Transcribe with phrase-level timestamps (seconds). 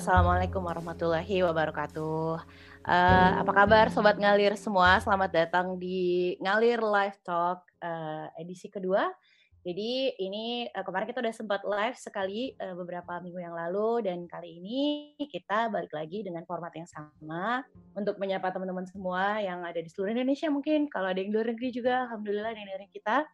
[0.00, 2.40] Assalamualaikum warahmatullahi wabarakatuh.
[2.88, 4.96] Uh, apa kabar sobat ngalir semua?
[4.96, 9.12] Selamat datang di Ngalir Live Talk uh, edisi kedua.
[9.60, 14.24] Jadi ini uh, kemarin kita udah sempat live sekali uh, beberapa minggu yang lalu dan
[14.24, 14.80] kali ini
[15.28, 17.60] kita balik lagi dengan format yang sama
[17.92, 20.88] untuk menyapa teman-teman semua yang ada di seluruh Indonesia mungkin.
[20.88, 23.28] Kalau ada yang luar negeri juga, alhamdulillah ada yang dari kita.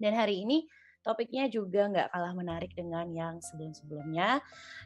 [0.00, 0.64] Dan hari ini
[1.02, 4.38] topiknya juga nggak kalah menarik dengan yang sebelum-sebelumnya.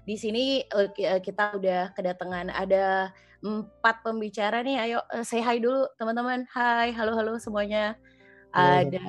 [0.09, 3.13] Di sini uh, kita udah kedatangan ada
[3.45, 4.77] empat pembicara nih.
[4.81, 6.49] Ayo uh, say hi dulu teman-teman.
[6.51, 7.95] Hai, halo halo semuanya.
[8.57, 9.01] Ada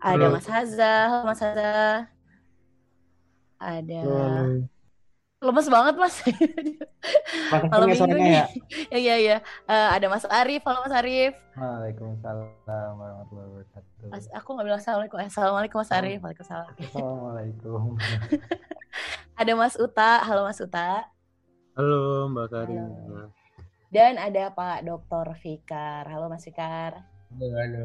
[0.00, 2.08] ada Mas Haza, halo Mas Haza.
[3.60, 4.68] Ada halo
[5.44, 6.16] lemes banget mas
[7.68, 8.44] malam minggu nih ya
[8.88, 9.36] ya ya, ya.
[9.68, 15.18] Uh, ada Mas Arif halo Mas Arif Waalaikumsalam warahmatullahi wabarakatuh mas, aku nggak bilang assalamualaikum.
[15.20, 16.20] Eh, assalamualaikum Mas Arif.
[16.20, 16.70] Waalaikumsalam.
[16.76, 17.82] Assalamualaikum.
[19.40, 20.12] Ada Mas Uta.
[20.22, 21.08] Halo Mas Uta.
[21.74, 22.86] Halo Mbak Karin.
[23.90, 25.34] Dan ada Pak Dr.
[25.34, 26.06] Fikar.
[26.06, 27.02] Halo Mas Fikar.
[27.34, 27.82] Halo halo.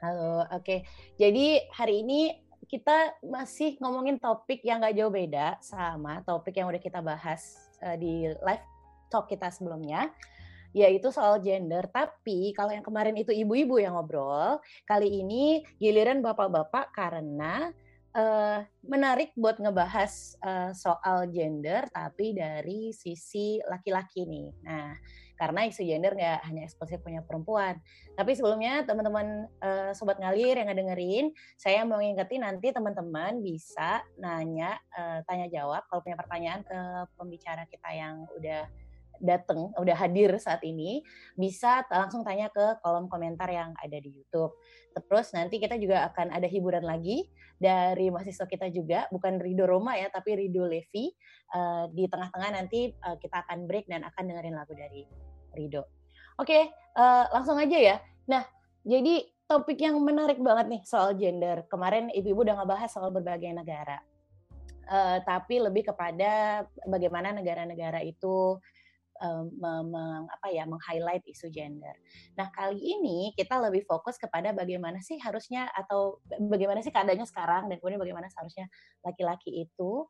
[0.00, 0.64] Halo oke.
[0.64, 0.78] Okay.
[1.20, 2.32] jadi hari ini
[2.64, 7.92] kita masih ngomongin topik yang gak jauh beda sama topik yang udah kita bahas uh,
[7.96, 8.64] di live
[9.12, 10.08] talk kita sebelumnya
[10.74, 11.86] yaitu soal gender.
[11.88, 17.70] Tapi kalau yang kemarin itu ibu-ibu yang ngobrol, kali ini giliran bapak-bapak karena
[18.14, 24.50] uh, menarik buat ngebahas uh, soal gender tapi dari sisi laki-laki nih.
[24.66, 24.94] Nah,
[25.34, 27.78] karena isu gender nggak hanya eksklusif punya perempuan.
[28.14, 34.78] Tapi sebelumnya teman-teman uh, sobat ngalir yang ngedengerin, saya mau ngingetin nanti teman-teman bisa nanya
[34.94, 36.78] uh, tanya jawab kalau punya pertanyaan ke
[37.18, 38.62] pembicara kita yang udah
[39.22, 41.02] datang, udah hadir saat ini,
[41.38, 44.54] bisa langsung tanya ke kolom komentar yang ada di YouTube.
[44.94, 47.26] Terus nanti kita juga akan ada hiburan lagi
[47.58, 51.10] dari mahasiswa kita juga, bukan Rido Roma ya, tapi Rido Levi.
[51.54, 55.06] Uh, di tengah-tengah nanti uh, kita akan break dan akan dengerin lagu dari
[55.54, 55.86] Rido.
[56.34, 56.62] Oke, okay,
[56.98, 57.96] uh, langsung aja ya.
[58.26, 58.42] Nah,
[58.82, 61.62] jadi topik yang menarik banget nih soal gender.
[61.70, 64.02] Kemarin ibu-ibu udah ngebahas soal berbagai negara.
[64.84, 68.60] Uh, tapi lebih kepada bagaimana negara-negara itu
[69.22, 71.94] um, meng, apa ya meng-highlight isu gender.
[72.34, 76.18] Nah kali ini kita lebih fokus kepada bagaimana sih harusnya atau
[76.50, 78.66] bagaimana sih keadaannya sekarang dan kemudian bagaimana seharusnya
[79.04, 80.08] laki-laki itu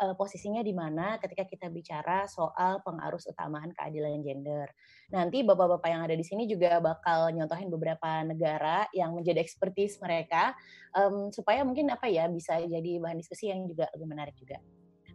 [0.00, 4.68] uh, posisinya di mana ketika kita bicara soal pengarus utamaan keadilan gender.
[5.12, 10.52] Nanti bapak-bapak yang ada di sini juga bakal nyontohin beberapa negara yang menjadi ekspertis mereka
[10.92, 14.60] um, supaya mungkin apa ya bisa jadi bahan diskusi yang juga lebih menarik juga.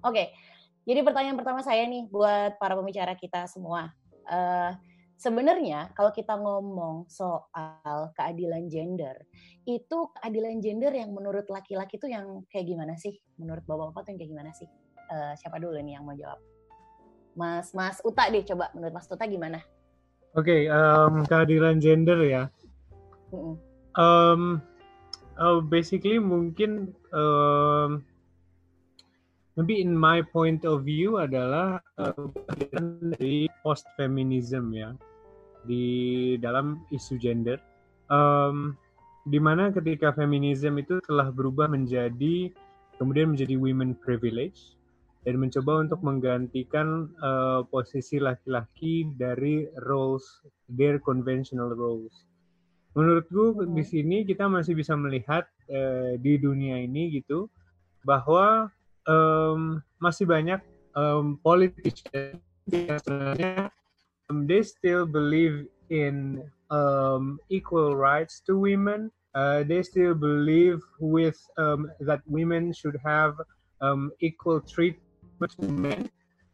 [0.02, 0.28] Oke, okay.
[0.82, 3.94] Jadi pertanyaan pertama saya nih buat para pembicara kita semua.
[4.26, 4.74] Uh,
[5.22, 9.14] sebenarnya kalau kita ngomong soal keadilan gender,
[9.70, 13.14] itu keadilan gender yang menurut laki-laki itu yang kayak gimana sih?
[13.38, 14.70] Menurut bapak-bapak tuh yang kayak gimana sih?
[15.12, 16.42] Uh, siapa dulu nih yang mau jawab?
[17.38, 18.74] Mas Mas Uta deh coba.
[18.74, 19.62] Menurut Mas Uta gimana?
[20.34, 22.44] Oke, okay, um, keadilan gender ya.
[23.30, 23.56] Mm -mm.
[23.92, 24.42] Um,
[25.36, 28.08] uh, basically mungkin um,
[29.60, 32.16] Maybe in my point of view adalah uh,
[33.20, 34.96] dari post feminism ya
[35.68, 35.86] di
[36.40, 37.60] dalam isu gender,
[38.08, 38.80] um,
[39.28, 42.50] di mana ketika feminism itu telah berubah menjadi
[42.96, 44.80] kemudian menjadi women privilege
[45.28, 50.26] dan mencoba untuk menggantikan uh, posisi laki-laki dari roles
[50.72, 52.26] their conventional roles.
[52.98, 57.52] Menurutku di sini kita masih bisa melihat uh, di dunia ini gitu
[58.02, 58.72] bahwa
[59.08, 60.62] um, masih banyak
[60.98, 61.40] um,
[62.68, 63.72] sebenarnya
[64.30, 69.12] um, they still believe in um, equal rights to women.
[69.36, 73.36] Uh, they still believe with um, that women should have
[73.82, 76.10] um, equal treatment to men.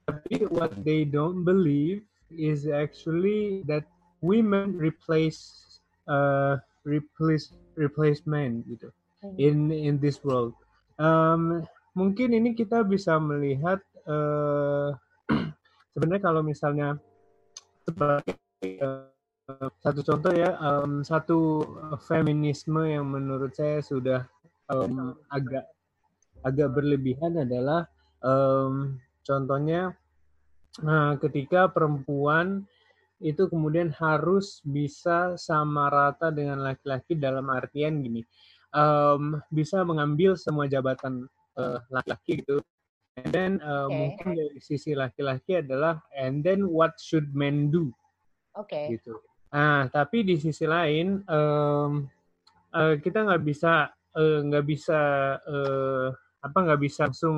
[0.08, 2.02] Tapi what they don't believe
[2.34, 3.86] is actually that
[4.22, 8.90] women replace uh, replace replace men gitu
[9.22, 9.36] hmm.
[9.38, 10.54] in in this world.
[10.98, 11.66] Um,
[11.98, 14.94] mungkin ini kita bisa melihat uh,
[15.98, 16.94] sebenarnya kalau misalnya
[17.90, 18.38] sebagai
[18.86, 19.10] uh,
[19.82, 21.66] satu contoh ya um, satu
[22.06, 24.22] feminisme yang menurut saya sudah
[24.70, 25.66] um, agak
[26.46, 27.90] agak berlebihan adalah
[28.22, 29.98] um, contohnya
[30.86, 32.68] uh, ketika perempuan
[33.18, 38.22] itu kemudian harus bisa sama rata dengan laki-laki dalam artian gini
[38.76, 41.26] um, bisa mengambil semua jabatan
[41.58, 42.58] uh, laki-laki gitu.
[43.18, 43.98] And then uh, okay.
[43.98, 47.90] mungkin dari sisi laki-laki adalah and then what should men do?
[48.54, 48.70] Oke.
[48.70, 48.86] Okay.
[48.98, 49.18] Gitu.
[49.50, 52.06] Nah, tapi di sisi lain um,
[52.78, 55.00] uh, kita nggak bisa nggak uh, bisa
[55.42, 56.10] uh,
[56.42, 57.38] apa nggak bisa langsung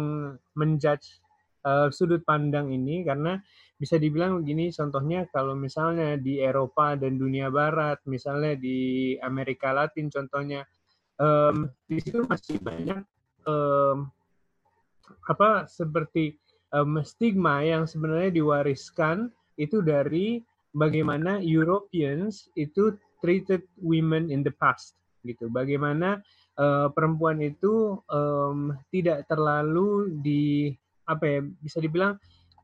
[0.56, 1.20] menjudge
[1.64, 3.40] uh, sudut pandang ini karena
[3.80, 10.12] bisa dibilang begini contohnya kalau misalnya di Eropa dan dunia Barat, misalnya di Amerika Latin
[10.12, 10.68] contohnya,
[11.16, 13.00] um, di situ masih banyak
[13.50, 14.14] um,
[15.26, 16.38] apa seperti
[16.74, 20.42] um, stigma yang sebenarnya diwariskan itu dari
[20.78, 24.96] bagaimana Europeans itu treated women in the past
[25.28, 25.52] gitu.
[25.52, 26.22] Bagaimana
[26.56, 30.72] uh, perempuan itu um, tidak terlalu di
[31.10, 32.16] apa ya bisa dibilang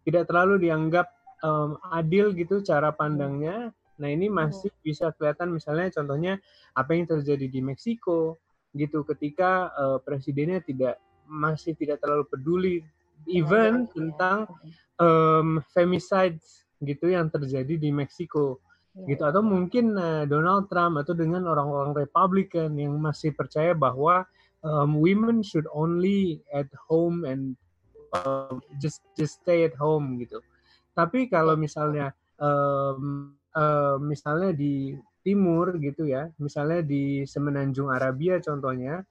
[0.06, 1.10] tidak terlalu dianggap
[1.42, 3.74] um, adil gitu cara pandangnya.
[4.00, 4.36] Nah ini hmm.
[4.36, 6.34] masih bisa kelihatan misalnya contohnya
[6.78, 8.38] apa yang terjadi di Meksiko
[8.76, 9.08] gitu.
[9.08, 12.76] Ketika uh, presidennya tidak masih tidak terlalu peduli
[13.26, 14.46] even tentang
[15.02, 16.38] um, femicide
[16.84, 18.60] gitu yang terjadi di Meksiko.
[18.96, 19.24] Iya, gitu.
[19.28, 19.52] atau iya.
[19.52, 24.24] mungkin uh, Donald Trump atau dengan orang-orang Republican yang masih percaya bahwa
[24.64, 27.60] um, women should only at home and
[28.16, 30.40] um, just just stay at home gitu.
[30.96, 34.96] Tapi kalau misalnya um, uh, misalnya di
[35.26, 39.02] timur gitu ya, misalnya di Semenanjung Arabia contohnya,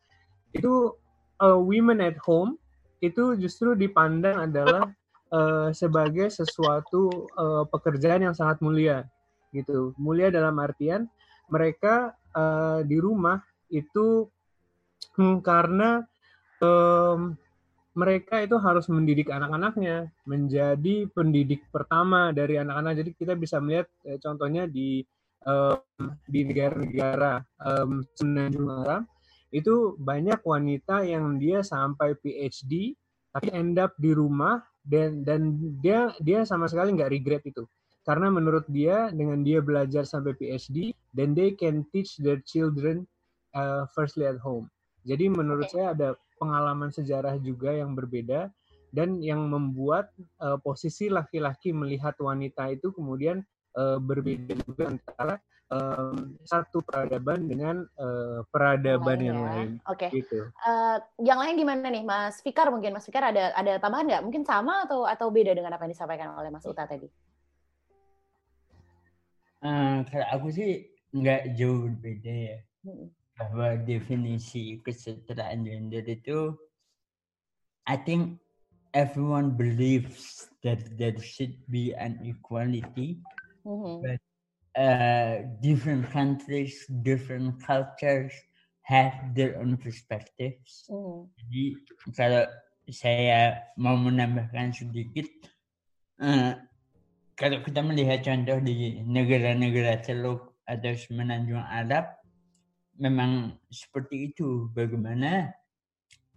[0.55, 0.95] itu
[1.43, 2.55] uh, women at home
[3.03, 4.95] itu justru dipandang adalah
[5.35, 9.03] uh, sebagai sesuatu uh, pekerjaan yang sangat mulia
[9.51, 9.91] gitu.
[9.99, 11.11] Mulia dalam artian
[11.51, 14.31] mereka uh, di rumah itu
[15.19, 16.07] hmm, karena
[16.63, 17.35] um,
[17.95, 22.99] mereka itu harus mendidik anak-anaknya menjadi pendidik pertama dari anak-anak.
[22.99, 23.87] Jadi kita bisa melihat
[24.19, 25.07] contohnya di
[25.45, 25.79] um,
[26.29, 29.03] di negara-negara um, Semenanjung Arab
[29.55, 32.99] itu banyak wanita yang dia sampai PhD
[33.31, 37.63] tapi end up di rumah dan dan dia dia sama sekali nggak regret itu
[38.05, 43.07] karena menurut dia dengan dia belajar sampai PhD then they can teach their children
[43.55, 44.69] uh, firstly at home.
[45.07, 45.81] Jadi menurut okay.
[45.81, 48.51] saya ada pengalaman sejarah juga yang berbeda
[48.91, 50.11] dan yang membuat
[50.43, 53.43] uh, posisi laki-laki melihat wanita itu kemudian
[53.77, 55.35] uh, berbeda juga antara
[55.71, 59.69] um, satu peradaban dengan uh, peradaban yang, yang lain.
[59.87, 60.09] Oke.
[60.09, 60.23] Okay.
[60.23, 60.51] Gitu.
[60.63, 64.25] Uh, yang lain gimana nih, Mas Fikar mungkin Mas Fikar ada ada tambahan nggak?
[64.25, 67.07] Mungkin sama atau atau beda dengan apa yang disampaikan oleh Mas Uta tadi?
[69.65, 72.59] Uh, kalau aku sih nggak jauh beda ya.
[72.85, 76.55] Hmm bahwa definisi kesetaraan gender itu
[77.85, 78.39] I think
[78.95, 83.19] everyone believes that there should be an equality
[83.65, 84.05] mm-hmm.
[84.05, 84.21] but
[84.77, 88.33] uh, different countries different cultures
[88.85, 91.27] have their own perspectives mm-hmm.
[91.41, 91.65] jadi
[92.13, 92.45] kalau
[92.93, 95.25] saya mau menambahkan sedikit
[96.21, 96.55] uh,
[97.35, 102.07] kalau kita melihat contoh di negara-negara Teluk atau Semenanjung Arab
[102.99, 104.71] memang seperti itu.
[104.71, 105.51] Bagaimana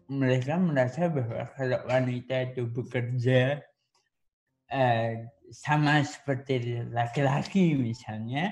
[0.10, 3.62] mereka merasa bahwa kalau wanita itu bekerja
[4.74, 5.12] uh,
[5.52, 8.52] sama seperti laki-laki misalnya,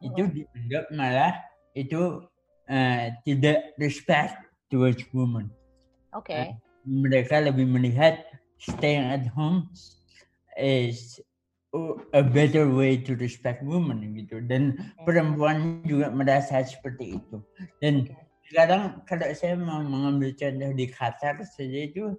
[0.00, 0.30] itu oh.
[0.32, 1.34] dianggap malah
[1.76, 2.24] itu
[2.70, 4.36] uh, tidak respect
[4.72, 5.52] towards women.
[6.16, 6.32] Oke.
[6.32, 6.44] Okay.
[6.50, 6.54] Uh,
[6.88, 8.24] mereka lebih melihat
[8.56, 9.68] staying at home
[10.56, 11.20] is
[12.14, 14.74] a better way to respect women gitu dan
[15.06, 17.38] perempuan juga merasa seperti itu
[17.78, 18.10] dan
[18.50, 22.18] sekarang kalau saya mau mengambil contoh di Qatar saja itu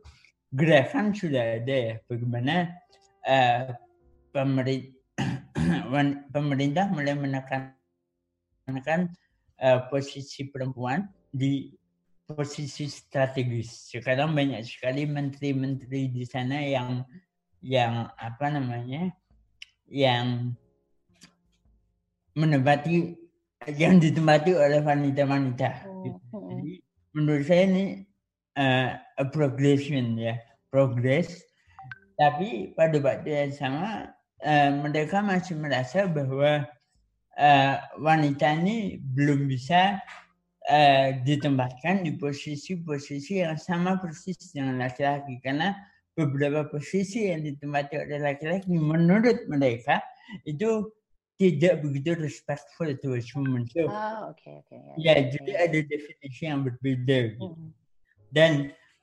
[0.55, 2.71] gerakan sudah ada ya bagaimana
[3.27, 3.75] uh,
[6.35, 9.13] pemerintah mulai menekankan
[9.61, 11.71] uh, posisi perempuan di
[12.31, 17.03] posisi strategis sekarang banyak sekali menteri-menteri di sana yang
[17.59, 19.11] yang apa namanya
[19.91, 20.55] yang
[22.33, 23.19] menempati
[23.77, 25.85] yang ditempati oleh wanita-wanita.
[25.85, 26.21] Oh, gitu.
[26.33, 26.49] oh.
[26.49, 26.81] Jadi
[27.13, 27.85] menurut saya ini
[28.57, 30.39] uh, a progression ya,
[30.73, 31.45] progress.
[32.17, 34.09] Tapi pada waktu yang sama
[34.45, 36.65] uh, mereka masih merasa bahwa
[37.37, 40.01] uh, wanita ini belum bisa
[40.69, 45.73] uh, ditempatkan di posisi-posisi yang sama persis dengan laki-laki karena
[46.13, 50.03] beberapa posisi yang ditempati oleh laki-laki menurut mereka
[50.43, 50.91] itu
[51.41, 53.65] tidak begitu respectful to women.
[53.73, 54.77] So, ah, okay, okay.
[55.01, 57.33] Ya, ya jadi ada definisi yang berbeda.
[57.33, 57.47] Gitu.
[57.49, 57.73] Hmm.
[58.29, 58.51] Dan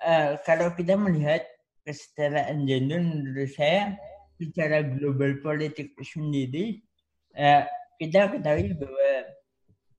[0.06, 1.42] uh, kalau kita melihat
[1.82, 3.98] kesetaraan gender menurut saya
[4.38, 6.80] secara global politik sendiri
[7.34, 7.66] uh,
[7.98, 9.10] kita ketahui bahwa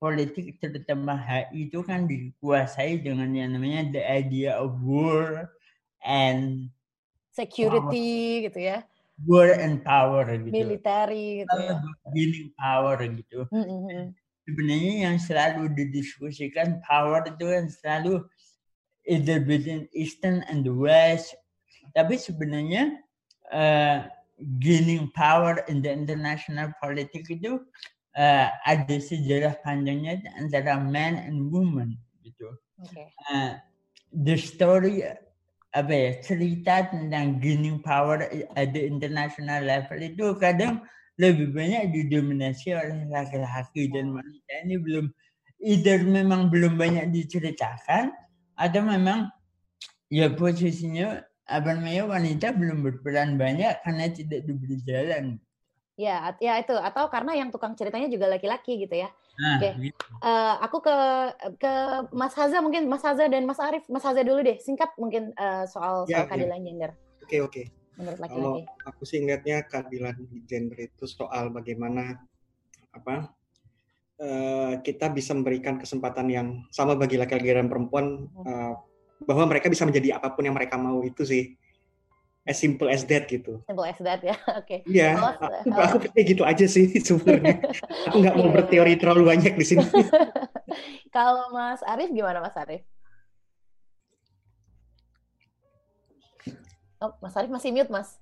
[0.00, 5.52] politik terutama HI itu kan dikuasai dengan yang namanya the idea of war
[6.00, 6.72] and
[7.36, 8.44] security power.
[8.48, 8.78] gitu ya.
[9.28, 10.48] War and power gitu.
[10.56, 11.76] Military gitu ya.
[12.56, 13.44] Power gitu.
[13.52, 14.16] Mm-hmm.
[14.48, 18.24] sebenarnya yang selalu didiskusikan power itu kan selalu
[19.04, 21.36] either between Eastern and the West.
[21.92, 22.98] Tapi sebenarnya
[23.52, 24.08] uh,
[24.58, 27.60] gaining power in the international politics itu
[28.16, 32.50] uh, ada sejarah panjangnya antara man and woman gitu.
[32.88, 33.12] Okay.
[33.28, 33.60] Uh,
[34.10, 35.04] the story
[35.70, 38.26] apa ya cerita tentang gaining power
[38.58, 40.82] at the international level itu kadang
[41.20, 45.06] lebih banyak didominasi oleh laki-laki dan wanita ini belum
[45.62, 48.10] either memang belum banyak diceritakan
[48.56, 49.28] atau memang
[50.10, 55.42] ya posisinya apa namanya wanita belum berperan banyak karena tidak diberi jalan.
[56.00, 59.12] Ya, ya itu atau karena yang tukang ceritanya juga laki-laki gitu ya.
[59.36, 59.72] Nah, Oke, okay.
[59.92, 60.04] gitu.
[60.24, 60.96] uh, aku ke
[61.60, 61.72] ke
[62.16, 65.68] Mas Haza mungkin Mas Haza dan Mas Arif, Mas Haza dulu deh, singkat mungkin uh,
[65.68, 66.30] soal ya, soal ya.
[66.32, 66.90] keadilan gender.
[67.20, 67.52] Oke okay, oke.
[67.52, 67.64] Okay.
[68.00, 68.64] Menurut laki-laki.
[68.64, 70.16] Kalau aku sih ingatnya keadilan
[70.48, 72.16] gender itu soal bagaimana
[72.96, 73.28] apa
[74.24, 78.72] uh, kita bisa memberikan kesempatan yang sama bagi laki-laki dan perempuan uh,
[79.24, 81.56] bahwa mereka bisa menjadi apa pun yang mereka mau itu sih
[82.48, 83.60] as simple as that gitu.
[83.68, 84.64] Simple as that ya, oke.
[84.64, 84.80] Okay.
[84.88, 87.60] Iya, aku, aku kayak gitu aja sih sebenarnya.
[88.08, 88.56] aku nggak mau iya, iya.
[88.56, 89.84] berteori terlalu banyak di sini.
[91.14, 92.82] Kalau Mas Arif gimana Mas Arif?
[97.00, 98.16] Oh, Mas Arif masih mute Mas.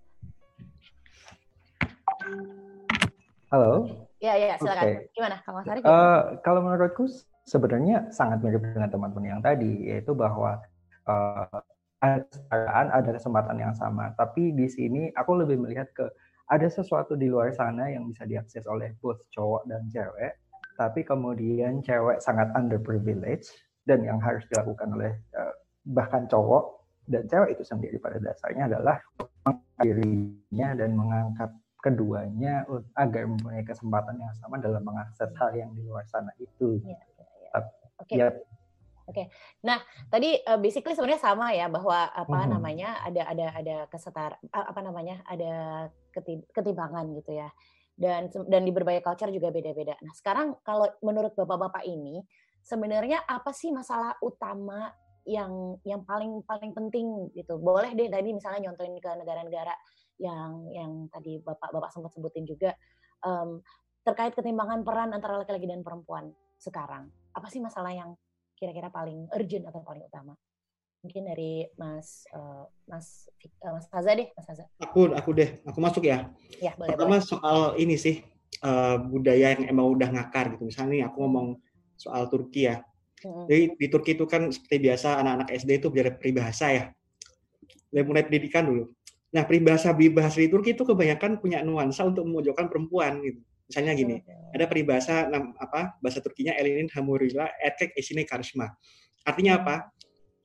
[3.48, 3.86] Halo.
[4.18, 4.82] Ya, ya, silakan.
[4.82, 5.14] Okay.
[5.14, 5.82] Gimana, Kang Mas Arif?
[5.86, 7.06] Uh, kalau menurutku
[7.46, 10.58] sebenarnya sangat mirip dengan teman-teman yang tadi, yaitu bahwa
[11.08, 11.60] uh,
[11.98, 14.14] ada kesetaraan, ada kesempatan yang sama.
[14.14, 16.06] Tapi di sini aku lebih melihat ke
[16.48, 20.38] ada sesuatu di luar sana yang bisa diakses oleh both cowok dan cewek,
[20.78, 23.50] tapi kemudian cewek sangat underprivileged
[23.84, 25.52] dan yang harus dilakukan oleh uh,
[25.88, 28.96] bahkan cowok dan cewek itu sendiri pada dasarnya adalah
[29.80, 31.50] dirinya dan mengangkat
[31.80, 32.66] keduanya
[32.98, 36.82] agar mempunyai kesempatan yang sama dalam mengakses hal yang di luar sana itu.
[36.84, 37.48] Ya, ya, ya.
[37.54, 37.72] Oke.
[38.04, 38.16] Okay.
[38.18, 38.28] Ya,
[39.08, 39.24] Oke.
[39.24, 39.26] Okay.
[39.64, 39.80] Nah,
[40.12, 42.50] tadi uh, basically sebenarnya sama ya bahwa apa hmm.
[42.52, 45.88] namanya ada ada ada kesetar apa namanya ada
[46.52, 47.48] ketimbangan gitu ya.
[47.98, 49.96] Dan dan di berbagai culture juga beda-beda.
[49.98, 52.20] Nah, sekarang kalau menurut Bapak-bapak ini
[52.62, 54.92] sebenarnya apa sih masalah utama
[55.24, 57.56] yang yang paling paling penting gitu.
[57.56, 59.72] Boleh deh tadi misalnya nyontoin ke negara-negara
[60.20, 62.76] yang yang tadi Bapak-bapak sempat sebutin juga
[63.24, 63.64] um,
[64.04, 66.28] terkait ketimbangan peran antara laki-laki dan perempuan
[66.60, 67.08] sekarang.
[67.32, 68.14] Apa sih masalah yang
[68.58, 70.34] kira-kira paling urgent atau paling utama?
[70.98, 73.30] Mungkin dari Mas uh, Mas
[73.62, 74.66] uh, Mas Haza deh, Mas Haza.
[74.82, 76.26] Aku aku deh, aku masuk ya.
[76.58, 76.90] Ya, boleh.
[76.90, 77.22] Pertama boleh.
[77.22, 78.18] soal ini sih
[78.66, 80.66] uh, budaya yang emang udah ngakar gitu.
[80.66, 81.48] Misalnya nih aku ngomong
[81.94, 82.82] soal Turki ya.
[83.22, 86.84] hmm Jadi di Turki itu kan seperti biasa anak-anak SD itu belajar peribahasa ya.
[87.88, 88.90] Dari mulai pendidikan dulu.
[89.28, 93.40] Nah, peribahasa peribahasa di Turki itu kebanyakan punya nuansa untuk memojokkan perempuan gitu.
[93.68, 94.16] Misalnya gini,
[94.56, 95.28] ada peribahasa
[95.60, 98.72] apa bahasa Turkinya Elinin Hamurila etek esine karisma.
[99.28, 99.74] Artinya apa?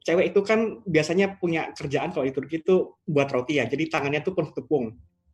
[0.04, 4.20] Cewek itu kan biasanya punya kerjaan kalau di Turki itu buat roti ya, jadi tangannya
[4.20, 4.92] tuh penuh tepung.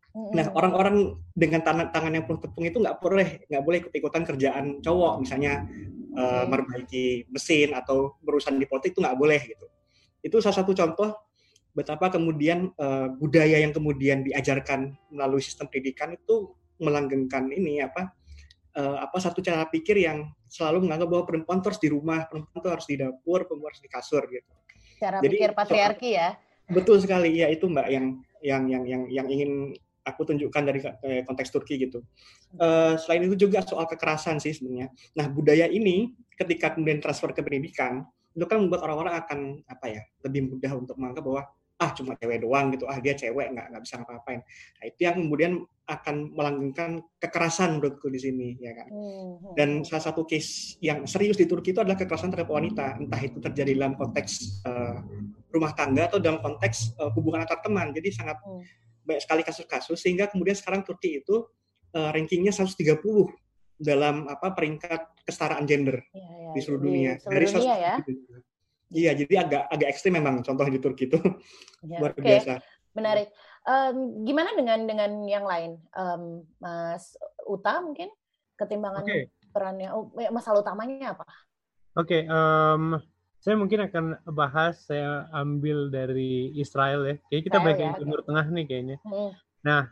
[0.10, 4.65] Nah, orang-orang dengan tangan tangan yang penuh tepung itu nggak boleh nggak boleh ikut-ikutan kerjaan
[4.86, 5.65] cowok, misalnya
[6.13, 9.65] uh, memperbaiki mesin atau berurusan di politik itu nggak boleh gitu.
[10.22, 11.17] Itu salah satu contoh
[11.74, 18.15] betapa kemudian uh, budaya yang kemudian diajarkan melalui sistem pendidikan itu melanggengkan ini apa
[18.79, 22.69] uh, apa satu cara pikir yang selalu menganggap bahwa perempuan terus di rumah, perempuan itu
[22.69, 24.51] harus di dapur, perempuan harus di kasur gitu.
[25.00, 26.36] Cara Jadi, pikir patriarki ya.
[26.69, 28.05] Betul sekali ya itu Mbak yang
[28.39, 29.51] yang yang yang yang ingin
[30.05, 32.01] aku tunjukkan dari eh, konteks Turki gitu.
[32.57, 34.89] Uh, selain itu juga soal kekerasan sih sebenarnya.
[35.17, 40.01] Nah budaya ini ketika kemudian transfer ke pendidikan itu kan membuat orang-orang akan apa ya
[40.24, 41.43] lebih mudah untuk menganggap bahwa
[41.79, 42.86] ah cuma cewek doang gitu.
[42.91, 44.43] Ah dia cewek nggak nggak bisa ngapa-ngapain.
[44.43, 45.53] Nah itu yang kemudian
[45.89, 48.88] akan melanggengkan kekerasan menurutku di sini ya kan?
[48.91, 49.86] Hmm, dan hmm.
[49.88, 53.00] salah satu case yang serius di Turki itu adalah kekerasan terhadap wanita.
[53.00, 55.00] Entah itu terjadi dalam konteks uh,
[55.55, 57.95] rumah tangga atau dalam konteks uh, hubungan antar teman.
[57.95, 58.62] Jadi sangat hmm.
[59.07, 61.48] banyak sekali kasus-kasus sehingga kemudian sekarang Turki itu
[61.95, 63.00] uh, rankingnya 130
[63.79, 67.12] dalam apa peringkat kesetaraan gender ya, ya, di seluruh dunia.
[67.15, 67.95] Di seluruh dari dunia ya
[68.89, 71.19] Iya, jadi agak agak ekstrim memang contoh di Turki itu
[71.86, 72.24] ya, luar okay.
[72.25, 72.53] biasa.
[72.98, 73.29] Menarik.
[73.69, 77.13] Um, gimana dengan dengan yang lain, um, Mas
[77.46, 78.10] Uta mungkin
[78.58, 79.29] ketimbangan okay.
[79.53, 81.25] perannya, oh, ya, masalah utamanya apa?
[81.98, 82.98] Oke, okay, um,
[83.39, 84.05] saya mungkin akan
[84.36, 87.15] bahas saya ambil dari Israel ya.
[87.31, 88.19] Kayak kita bagian ya, Timur.
[88.25, 88.98] Tengah nih kayaknya.
[89.05, 89.31] Hmm.
[89.63, 89.84] Nah,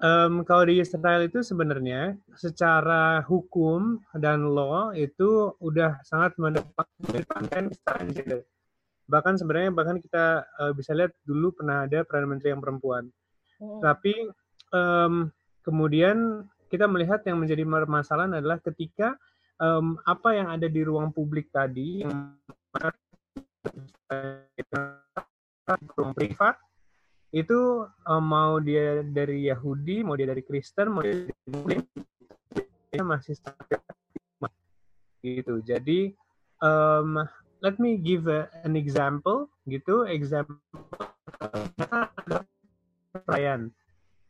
[0.00, 8.08] um, kalau di Israel itu sebenarnya secara hukum dan law itu udah sangat mendepankan kesetaraan
[8.12, 8.40] gender.
[9.10, 13.10] Bahkan sebenarnya bahkan kita uh, bisa lihat dulu pernah ada perdana menteri yang perempuan.
[13.58, 13.80] Hmm.
[13.82, 14.14] Tapi
[14.70, 15.28] um,
[15.66, 19.18] kemudian kita melihat yang menjadi permasalahan adalah ketika
[19.58, 22.38] um, apa yang ada di ruang publik tadi yang
[25.98, 26.54] ruang privat
[27.30, 31.80] itu uh, mau dia dari Yahudi, mau dia dari Kristen, mau dia dari Muslim,
[32.90, 33.38] dia masih
[35.22, 35.62] gitu.
[35.62, 36.10] Jadi
[36.58, 37.22] um,
[37.62, 40.58] let me give a, an example gitu, example
[43.14, 43.70] perceraian.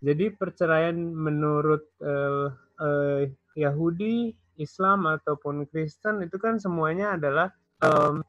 [0.00, 3.20] Jadi perceraian menurut uh, uh,
[3.56, 7.48] Yahudi, Islam ataupun Kristen itu kan semuanya adalah
[7.80, 8.20] um,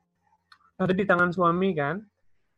[0.80, 2.04] ada di tangan suami kan.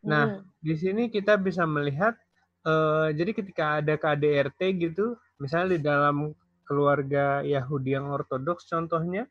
[0.05, 0.52] Nah, hmm.
[0.63, 2.15] Di sini kita bisa melihat
[2.63, 6.31] uh, jadi ketika ada KDRT gitu, misalnya di dalam
[6.63, 9.27] keluarga Yahudi yang ortodoks contohnya,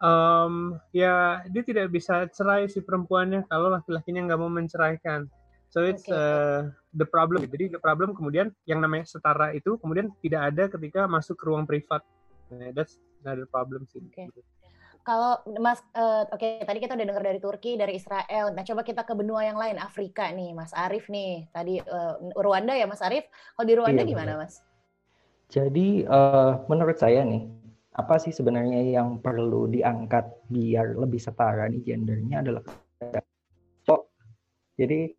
[0.00, 5.28] um, ya dia tidak bisa cerai si perempuannya kalau laki-lakinya nggak mau menceraikan.
[5.72, 6.16] So it's okay.
[6.16, 7.44] uh, the problem.
[7.48, 11.64] Jadi the problem kemudian yang namanya setara itu kemudian tidak ada ketika masuk ke ruang
[11.64, 12.04] privat.
[12.52, 14.04] Nah, that's another problem sih.
[14.12, 14.28] Okay.
[15.02, 18.54] Kalau Mas, uh, oke okay, tadi kita udah dengar dari Turki, dari Israel.
[18.54, 21.50] Nah coba kita ke benua yang lain, Afrika nih, Mas Arif nih.
[21.50, 23.26] Tadi uh, Rwanda ya, Mas Arif.
[23.58, 24.62] Kalau di Rwanda iya, gimana, Mas?
[25.50, 27.50] Jadi uh, menurut saya nih,
[27.98, 32.62] apa sih sebenarnya yang perlu diangkat biar lebih setara nih gendernya adalah
[33.84, 34.02] cowok.
[34.78, 35.12] Jadi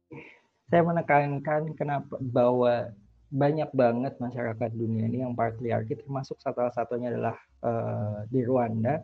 [0.72, 2.88] saya menekankan kenapa bahwa
[3.34, 7.36] banyak banget masyarakat dunia ini yang patriarki termasuk salah satunya adalah
[7.66, 9.02] uh, di Rwanda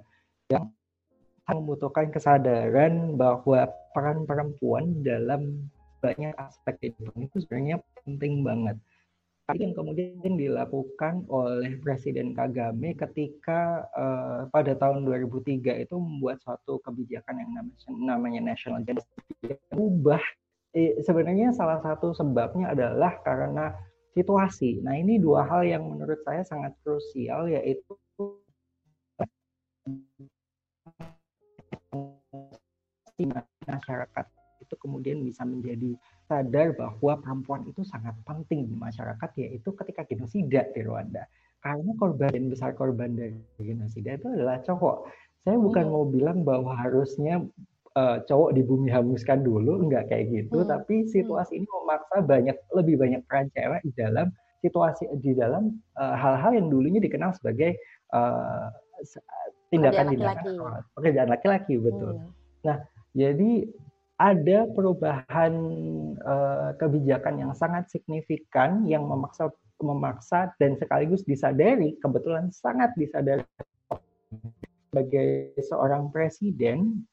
[0.49, 0.65] yang
[1.49, 5.69] membutuhkan kesadaran bahwa peran perempuan dalam
[6.01, 8.77] banyak aspek kehidupan itu sebenarnya penting banget.
[9.49, 16.77] Tapi yang kemudian dilakukan oleh Presiden Kagame ketika uh, pada tahun 2003 itu membuat suatu
[16.85, 19.01] kebijakan yang namanya, namanya National Gender
[19.73, 20.21] ubah
[20.77, 23.73] eh, sebenarnya salah satu sebabnya adalah karena
[24.13, 24.85] situasi.
[24.85, 27.97] Nah ini dua hal yang menurut saya sangat krusial yaitu
[33.25, 34.25] masyarakat
[34.59, 35.95] itu kemudian bisa menjadi
[36.27, 41.25] sadar bahwa perempuan itu sangat penting di masyarakat yaitu ketika genosida di Rwanda
[41.59, 45.07] karena korban besar korban dari genosida itu adalah cowok
[45.47, 45.93] saya bukan hmm.
[45.95, 47.43] mau bilang bahwa harusnya
[47.95, 50.69] uh, cowok di bumi hanguskan dulu enggak kayak gitu hmm.
[50.69, 51.09] tapi hmm.
[51.11, 54.27] situasi ini memaksa banyak lebih banyak peran cewek di dalam
[54.59, 57.79] situasi di dalam eh, hal-hal uh, yang dulunya dikenal sebagai
[58.11, 58.67] uh,
[59.71, 60.51] tindakan-tindakan
[60.99, 62.19] pekerjaan laki-laki betul.
[62.19, 62.31] Hmm.
[62.67, 62.77] Nah,
[63.13, 63.67] jadi
[64.19, 65.53] ada perubahan
[66.19, 69.47] uh, kebijakan yang sangat signifikan yang memaksa
[69.79, 73.47] memaksa dan sekaligus disadari kebetulan sangat disadari
[74.91, 77.07] sebagai seorang presiden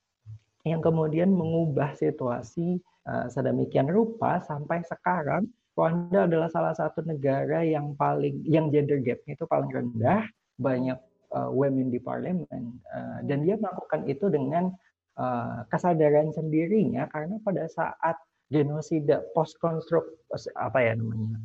[0.67, 5.47] yang kemudian mengubah situasi uh, sedemikian rupa sampai sekarang.
[5.77, 10.25] Rwanda adalah salah satu negara yang paling yang gender gapnya itu paling rendah.
[10.57, 10.99] Banyak
[11.37, 14.73] uh, women di parlemen uh, dan dia melakukan itu dengan
[15.17, 18.17] uh, kesadaran sendirinya karena pada saat
[18.53, 20.07] genosida post konstruk
[20.55, 21.43] apa ya namanya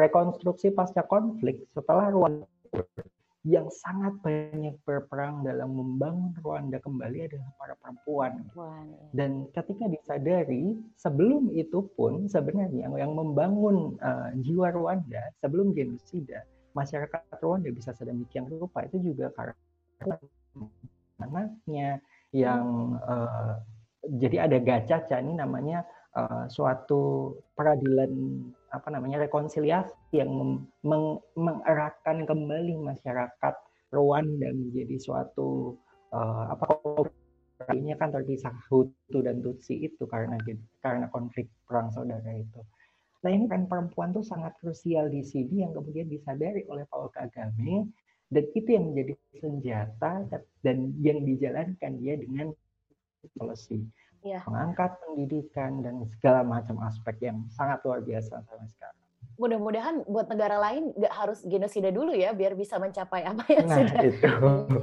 [0.00, 2.48] rekonstruksi pasca konflik setelah Rwanda
[3.44, 8.40] yang sangat banyak berperang dalam membangun Rwanda kembali adalah para perempuan.
[8.56, 9.12] Wow.
[9.12, 17.20] Dan ketika disadari, sebelum itu pun sebenarnya yang membangun uh, jiwa Rwanda sebelum genosida masyarakat
[17.44, 20.16] Rwanda bisa sedemikian rupa itu juga karena
[21.22, 22.02] anaknya
[22.34, 23.62] yang uh,
[24.04, 25.86] jadi ada gacaca ini namanya
[26.18, 28.12] uh, suatu peradilan
[28.74, 33.54] apa namanya rekonsiliasi yang meng, mengeratkan kembali masyarakat
[33.94, 35.78] Rwanda menjadi suatu
[36.10, 36.66] uh, apa
[37.70, 40.36] ini kan terpisah Hutu dan Tutsi itu karena
[40.82, 42.60] karena konflik perang saudara itu.
[43.24, 47.88] Nah ini kan perempuan tuh sangat krusial di sini yang kemudian disadari oleh Paul Kagame
[48.34, 50.12] dan itu yang menjadi senjata
[50.66, 52.50] dan yang dijalankan dia dengan
[53.38, 53.86] policy
[54.24, 54.40] ya.
[54.50, 59.00] mengangkat pendidikan dan segala macam aspek yang sangat luar biasa sampai sekarang.
[59.34, 63.78] Mudah-mudahan buat negara lain nggak harus genosida dulu ya biar bisa mencapai apa yang nah,
[63.82, 64.30] sudah itu.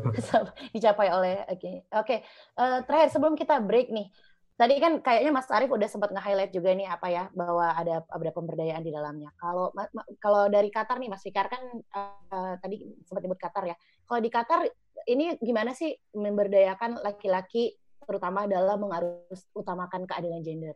[0.76, 1.76] dicapai oleh oke okay.
[1.88, 2.20] oke okay.
[2.60, 4.12] uh, terakhir sebelum kita break nih
[4.60, 8.32] Tadi kan kayaknya Mas Arief udah sempat nge-highlight juga nih apa ya bahwa ada ada
[8.36, 9.34] pemberdayaan di dalamnya.
[9.40, 9.74] Kalau
[10.22, 11.64] kalau dari Qatar nih Mas Fikar kan
[11.98, 13.76] uh, tadi sempat nyebut Qatar ya.
[14.06, 14.70] Kalau di Qatar
[15.10, 17.74] ini gimana sih memberdayakan laki-laki
[18.06, 20.76] terutama dalam mengarus utamakan keadilan gender?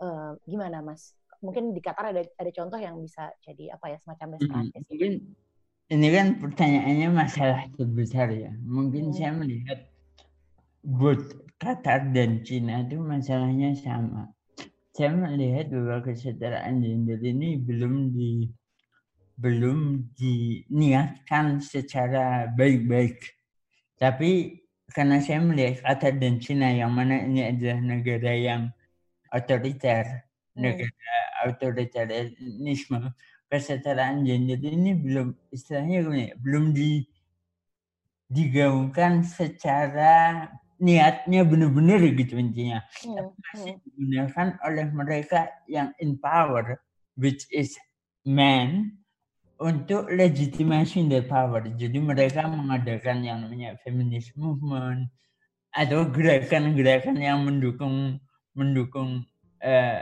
[0.00, 1.12] Uh, gimana Mas?
[1.44, 4.80] Mungkin di Qatar ada ada contoh yang bisa jadi apa ya semacam best practice.
[4.80, 5.12] Hmm, mungkin
[5.86, 8.52] ini kan pertanyaannya masalah terbesar ya.
[8.64, 9.14] Mungkin hmm.
[9.14, 9.92] saya melihat
[10.86, 11.18] buat
[11.58, 14.30] Qatar dan Cina itu masalahnya sama.
[14.94, 18.46] Saya melihat bahwa kesetaraan gender ini belum di
[19.36, 23.18] belum diniatkan secara baik-baik.
[23.98, 24.62] Tapi
[24.94, 28.62] karena saya melihat Qatar dan Cina yang mana ini adalah negara yang
[29.34, 30.62] otoriter, hmm.
[30.62, 31.16] negara
[31.50, 33.10] otoritarianisme
[33.46, 37.04] kesetaraan gender ini belum istilahnya gimana ya, belum di
[38.26, 40.46] digaungkan secara
[40.76, 42.84] niatnya benar-benar gitu intinya.
[43.02, 43.32] Hmm.
[43.32, 43.82] Masih hmm.
[43.84, 46.80] digunakan oleh mereka yang in power,
[47.16, 47.76] which is
[48.24, 49.00] men,
[49.56, 51.64] untuk legitimasi their power.
[51.64, 55.08] Jadi mereka mengadakan yang namanya feminist movement
[55.72, 58.20] atau gerakan-gerakan yang mendukung
[58.56, 59.24] mendukung
[59.60, 60.00] uh,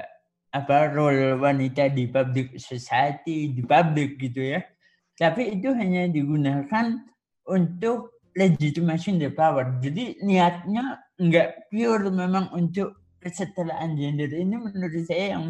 [0.55, 4.63] apa role wanita di public society, di public gitu ya.
[5.15, 7.03] Tapi itu hanya digunakan
[7.47, 9.79] untuk legitimation the power.
[9.81, 15.45] Jadi niatnya nggak pure memang untuk kesetaraan gender ini menurut saya yang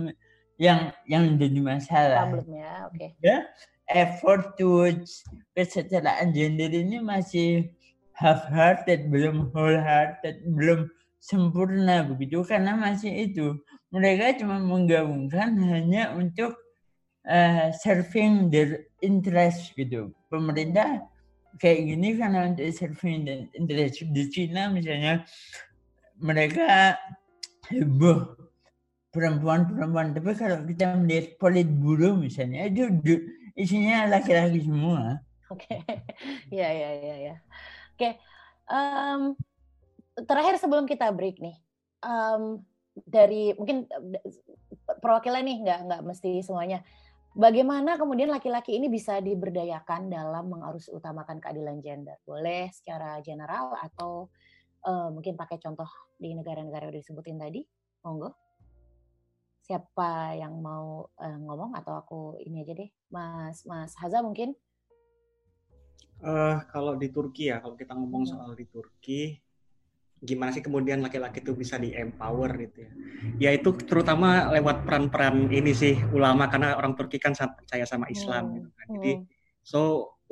[0.61, 2.31] yang yang jadi masalah.
[2.31, 2.95] Problemnya, oke.
[2.95, 3.11] Okay.
[3.19, 3.43] Ya,
[3.91, 5.27] effort towards
[5.59, 7.75] kesetaraan gender ini masih
[8.15, 10.87] half-hearted, belum whole-hearted, belum
[11.19, 16.55] sempurna begitu karena masih itu mereka cuma menggabungkan hanya untuk
[17.27, 20.13] uh, serving their interest gitu.
[20.29, 21.03] Pemerintah
[21.61, 25.23] kayak gini karena their interest di Cina misalnya
[26.19, 26.99] mereka
[27.71, 28.35] heboh
[29.15, 32.91] perempuan-perempuan tapi kalau kita melihat politburo misalnya itu
[33.55, 35.23] isinya laki-laki semua.
[35.49, 36.03] Oke, okay.
[36.59, 37.35] ya ya ya ya.
[37.95, 38.13] Oke, okay.
[38.67, 39.39] um,
[40.27, 41.55] terakhir sebelum kita break nih,
[42.03, 42.59] um,
[43.07, 43.87] dari mungkin
[44.99, 46.83] perwakilan nih nggak nggak mesti semuanya.
[47.35, 52.15] Bagaimana kemudian laki-laki ini bisa diberdayakan dalam mengarus utamakan keadilan gender?
[52.23, 54.31] Boleh secara general atau
[54.87, 57.67] uh, mungkin pakai contoh di negara-negara yang disebutin tadi?
[58.07, 58.39] Monggo.
[59.67, 64.55] Siapa yang mau uh, ngomong atau aku ini aja deh, Mas Mas Haza mungkin?
[66.23, 68.31] Uh, kalau di Turki ya, kalau kita ngomong hmm.
[68.31, 69.43] soal di Turki,
[70.25, 72.91] gimana sih kemudian laki-laki itu bisa di empower gitu ya.
[73.37, 78.09] Ya itu terutama lewat peran-peran ini sih ulama karena orang Turki kan sangat percaya sama
[78.09, 78.55] Islam hmm.
[78.57, 78.87] gitu kan.
[78.99, 79.25] Jadi hmm.
[79.61, 79.81] so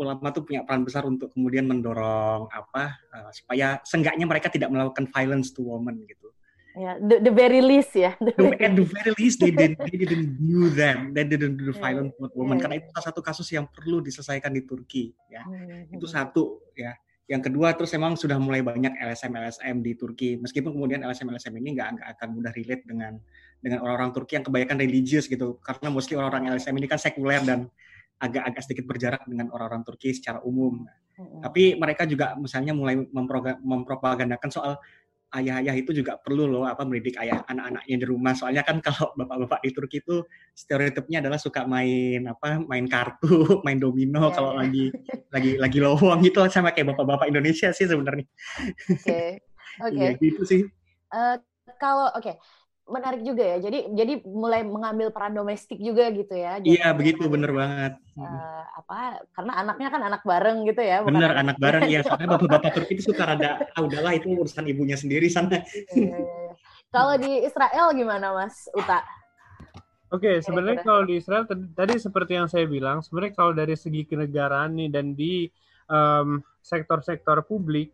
[0.01, 5.05] ulama tuh punya peran besar untuk kemudian mendorong apa uh, supaya seenggaknya mereka tidak melakukan
[5.13, 6.33] violence to women gitu.
[6.73, 8.17] Ya, yeah, the, the very least ya.
[8.17, 11.77] The, at the very least they didn't they didn't do them, they didn't do the
[11.77, 15.45] violence yeah, women yeah, karena itu salah satu kasus yang perlu diselesaikan di Turki ya.
[15.45, 15.93] Hmm.
[15.93, 16.97] Itu satu ya
[17.31, 20.31] yang kedua terus emang sudah mulai banyak LSM LSM di Turki.
[20.43, 23.15] Meskipun kemudian LSM LSM ini nggak nggak akan mudah relate dengan
[23.63, 25.63] dengan orang-orang Turki yang kebanyakan religius gitu.
[25.63, 27.71] Karena mostly orang-orang LSM ini kan sekuler dan
[28.23, 30.87] agak-agak sedikit berjarak dengan orang-orang Turki secara umum.
[31.23, 32.99] Tapi mereka juga misalnya mulai
[33.63, 34.81] mempropagandakan soal
[35.33, 38.33] ayah-ayah itu juga perlu loh apa mendidik ayah anak-anaknya di rumah.
[38.37, 43.29] Soalnya kan kalau bapak-bapak di Turki itu stereotipnya adalah suka main apa main kartu,
[43.67, 44.61] main domino yeah, kalau yeah.
[44.65, 44.85] lagi
[45.33, 48.27] lagi lagi lowong gitu sama kayak bapak-bapak Indonesia sih sebenarnya.
[48.89, 49.23] Oke.
[49.89, 49.97] Oke.
[49.97, 50.05] Okay.
[50.05, 50.63] ya, gitu sih.
[51.13, 51.41] Uh,
[51.81, 52.37] kalau oke, okay
[52.93, 53.57] menarik juga ya.
[53.65, 56.61] Jadi jadi mulai mengambil peran domestik juga gitu ya.
[56.61, 57.93] Iya begitu, bener banget.
[58.15, 59.25] Uh, apa?
[59.33, 61.01] Karena anaknya kan anak bareng gitu ya.
[61.01, 62.05] Bukan bener anak, bareng ya.
[62.05, 65.65] Soalnya bapak-bapak Turki itu suka rada, ah udahlah itu urusan ibunya sendiri sana.
[65.97, 66.21] Iya.
[66.93, 69.01] Kalau di Israel gimana Mas Uta?
[70.13, 74.05] Oke, okay, sebenarnya kalau di Israel tadi seperti yang saya bilang, sebenarnya kalau dari segi
[74.05, 75.49] kenegaraan nih dan di
[75.89, 77.89] um, sektor-sektor publik,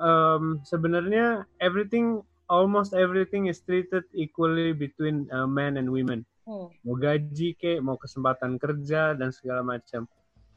[0.00, 6.26] um, sebenarnya everything almost everything is treated equally between uh, men and women.
[6.44, 6.68] Hmm.
[6.82, 10.10] Mau gaji ke, mau kesempatan kerja dan segala macam.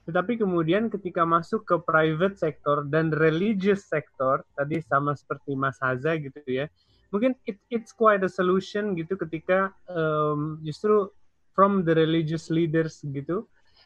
[0.04, 6.20] Tetapi kemudian ketika masuk ke private sector dan religious sector, tadi sama seperti Mas Haza
[6.20, 6.68] gitu ya,
[7.14, 11.08] mungkin it, it's quite a solution gitu ketika um, justru
[11.54, 13.46] from the religious leaders gitu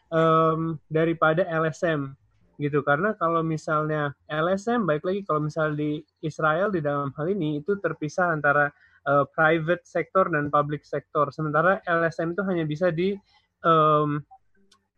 [0.10, 2.16] um, daripada LSM
[2.58, 2.82] gitu.
[2.82, 5.92] Karena kalau misalnya LSM baik lagi kalau misalnya di
[6.26, 8.70] Israel di dalam hal ini itu terpisah antara
[9.08, 11.30] uh, private sector dan public sector.
[11.32, 13.16] Sementara LSM itu hanya bisa di
[13.64, 14.20] um,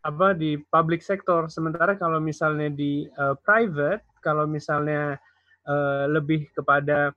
[0.00, 1.52] apa di public sector.
[1.52, 5.20] Sementara kalau misalnya di uh, private kalau misalnya
[5.68, 7.12] uh, lebih kepada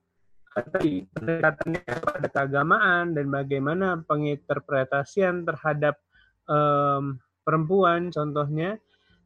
[0.54, 5.98] tadi pendekatannya kepada keagamaan dan bagaimana penginterpretasian terhadap
[6.46, 8.78] um, perempuan contohnya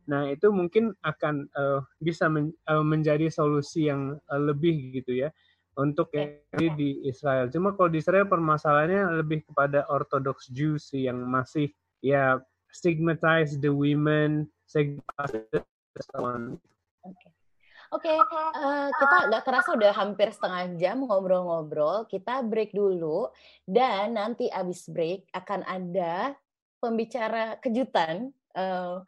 [0.08, 5.30] Nah, itu mungkin akan uh, bisa men, uh, menjadi solusi yang uh, lebih gitu ya
[5.78, 6.42] untuk yang
[6.74, 7.52] di Israel.
[7.54, 11.70] Cuma kalau di Israel permasalahannya lebih kepada Orthodox Jews sih yang masih
[12.02, 12.42] ya
[12.74, 15.46] stigmatize the women, stigmatize
[17.88, 18.20] Oke, okay.
[18.20, 22.04] uh, kita nggak kerasa udah hampir setengah jam ngobrol-ngobrol.
[22.12, 23.32] Kita break dulu
[23.64, 26.36] dan nanti abis break akan ada
[26.84, 28.36] pembicara kejutan.
[28.52, 29.08] Uh,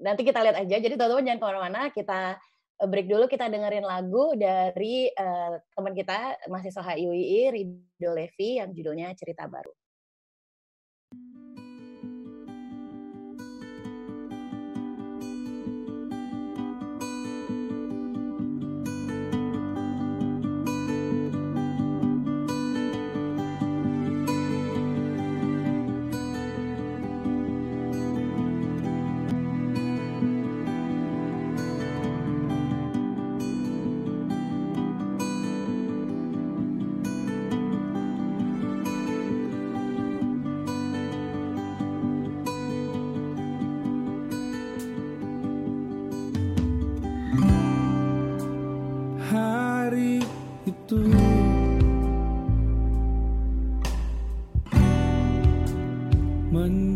[0.00, 0.76] nanti kita lihat aja.
[0.80, 1.80] Jadi teman-teman jangan ke mana-mana.
[1.92, 2.20] Kita
[2.80, 3.24] eh, break dulu.
[3.28, 9.72] Kita dengerin lagu dari uh, teman kita mahasiswa HIUI Rido Levi yang judulnya Cerita Baru.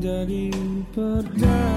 [0.04, 0.52] menjadi
[0.92, 1.73] perdana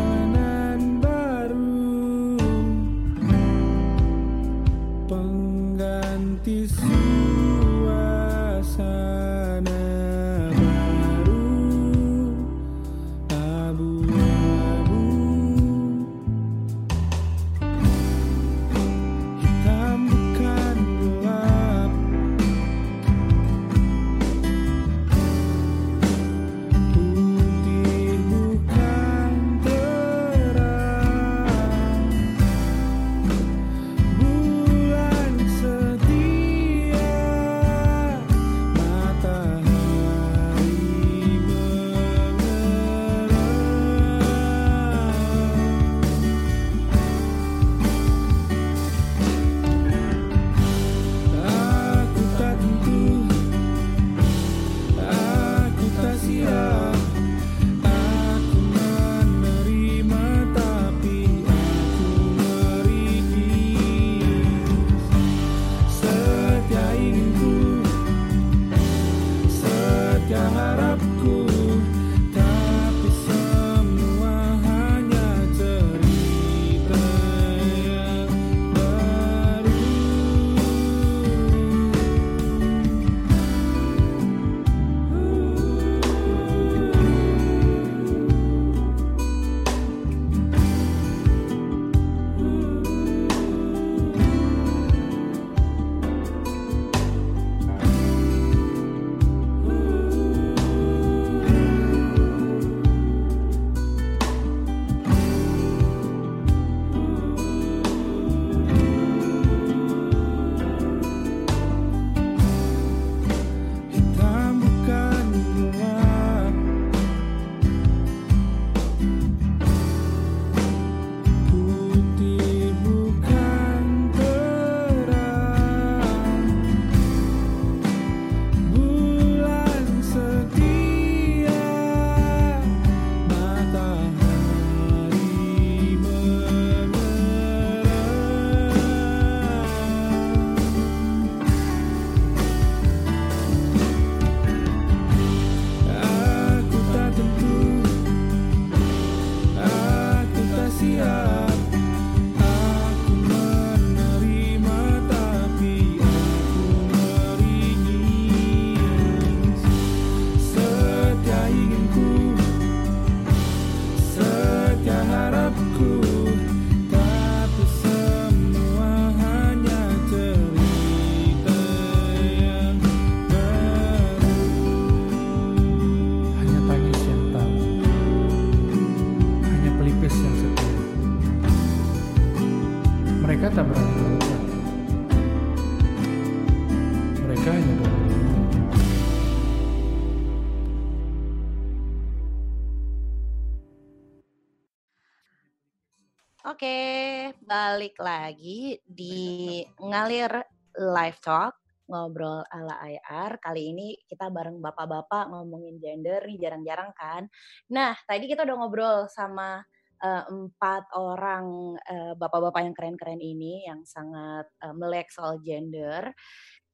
[197.48, 200.44] balik lagi di ngalir
[200.76, 201.56] live talk
[201.88, 203.40] ngobrol ala IR.
[203.40, 207.24] Kali ini kita bareng bapak-bapak ngomongin gender nih jarang-jarang kan.
[207.72, 209.64] Nah, tadi kita udah ngobrol sama
[210.04, 216.14] uh, empat orang uh, bapak-bapak yang keren-keren ini yang sangat uh, melek soal gender.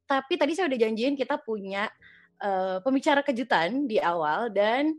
[0.03, 1.87] Tapi tadi saya udah janjiin kita punya
[2.43, 4.95] uh, pembicara kejutan di awal dan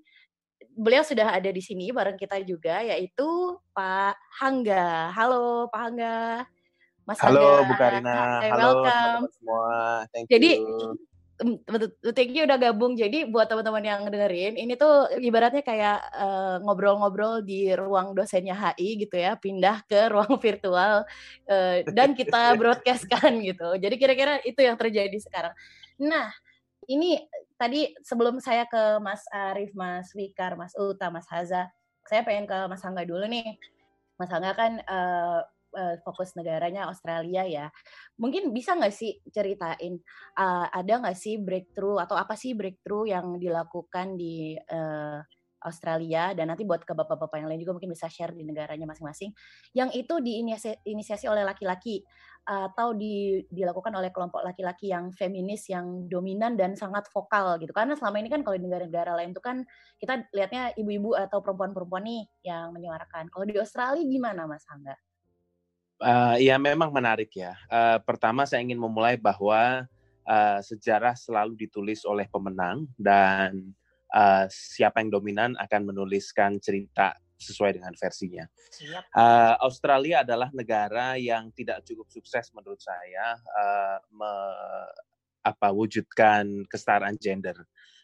[0.75, 5.13] beliau sudah ada di sini bareng kita juga yaitu Pak Hangga.
[5.13, 6.19] Halo Pak Hangga.
[7.05, 7.69] Mas Halo Hangga.
[7.69, 8.17] Bu Karina.
[8.41, 9.23] Hey, Halo welcome.
[9.37, 9.75] semua.
[10.11, 10.51] Thank Jadi
[12.15, 12.95] Thank you udah gabung.
[12.95, 15.99] Jadi buat teman-teman yang dengerin, ini tuh ibaratnya kayak
[16.63, 21.03] ngobrol ngobrol-ngobrol di ruang dosennya HI gitu ya, pindah ke ruang virtual
[21.51, 23.75] uh, dan kita broadcastkan gitu.
[23.75, 25.55] Jadi kira-kira itu yang terjadi sekarang.
[25.99, 26.31] Nah,
[26.87, 27.19] ini
[27.59, 31.67] tadi sebelum saya ke Mas Arif, Mas Wikar, Mas Uta, Mas Haza,
[32.07, 33.59] saya pengen ke Mas Angga dulu nih.
[34.15, 35.43] Mas Angga kan uh,
[35.75, 37.67] uh, fokus negaranya Australia ya.
[38.17, 40.01] Mungkin bisa nggak sih ceritain
[40.39, 45.19] uh, ada nggak sih breakthrough atau apa sih breakthrough yang dilakukan di uh,
[45.65, 49.33] Australia dan nanti buat ke bapak-bapak yang lain juga mungkin bisa share di negaranya masing-masing
[49.73, 52.05] yang itu diinisiasi oleh laki-laki
[52.45, 57.97] atau di, dilakukan oleh kelompok laki-laki yang feminis yang dominan dan sangat vokal gitu karena
[57.97, 59.65] selama ini kan kalau di negara-negara lain itu kan
[59.97, 64.93] kita lihatnya ibu-ibu atau perempuan-perempuan nih yang menyuarakan kalau di Australia gimana Mas Angga?
[66.05, 67.57] Uh, ya memang menarik ya.
[67.73, 69.89] Uh, pertama saya ingin memulai bahwa
[70.29, 73.73] uh, sejarah selalu ditulis oleh pemenang dan
[74.13, 78.45] uh, siapa yang dominan akan menuliskan cerita sesuai dengan versinya.
[79.17, 84.33] Uh, Australia adalah negara yang tidak cukup sukses menurut saya uh, me,
[85.41, 87.57] apa wujudkan kesetaraan gender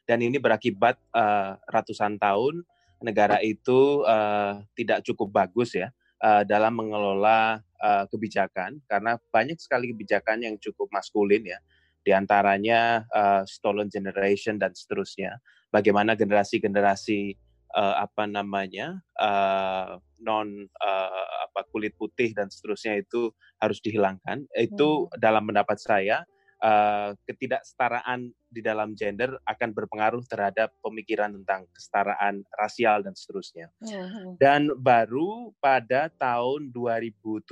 [0.04, 2.64] dan ini berakibat uh, ratusan tahun
[3.00, 5.88] negara itu uh, tidak cukup bagus ya
[6.22, 8.80] uh, dalam mengelola uh, kebijakan.
[8.86, 11.58] Karena banyak sekali kebijakan yang cukup maskulin ya.
[12.00, 15.36] Di antaranya uh, stolen generation dan seterusnya.
[15.68, 17.36] Bagaimana generasi-generasi
[17.76, 23.30] uh, apa namanya uh, non uh, apa kulit putih dan seterusnya itu
[23.60, 24.48] harus dihilangkan.
[24.56, 25.20] Itu hmm.
[25.20, 26.24] dalam pendapat saya
[26.60, 33.72] uh, ketidaksetaraan di dalam gender akan berpengaruh terhadap pemikiran tentang kesetaraan rasial dan seterusnya.
[33.82, 34.36] Uh-huh.
[34.36, 37.50] Dan baru pada tahun 2007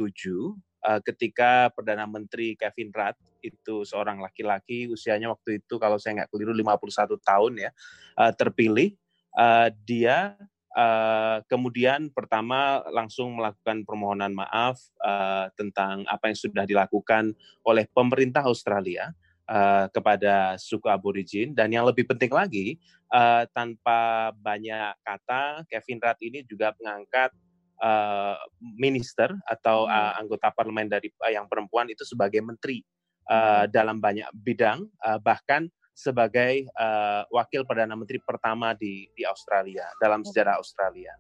[0.85, 6.31] uh, ketika Perdana Menteri Kevin Rudd itu seorang laki-laki usianya waktu itu kalau saya nggak
[6.35, 7.71] keliru 51 tahun ya
[8.19, 8.99] uh, terpilih
[9.39, 10.35] uh, dia
[10.69, 17.33] Uh, kemudian pertama langsung melakukan permohonan maaf uh, tentang apa yang sudah dilakukan
[17.65, 19.09] oleh pemerintah Australia
[19.49, 21.57] uh, kepada suku aborigin.
[21.57, 22.77] Dan yang lebih penting lagi
[23.11, 27.33] uh, tanpa banyak kata Kevin Rudd ini juga mengangkat
[27.81, 32.85] uh, minister atau uh, anggota parlemen dari uh, yang perempuan itu sebagai menteri
[33.31, 35.67] uh, dalam banyak bidang uh, bahkan
[35.99, 41.19] sebagai uh, wakil perdana menteri pertama di di Australia dalam sejarah Australia.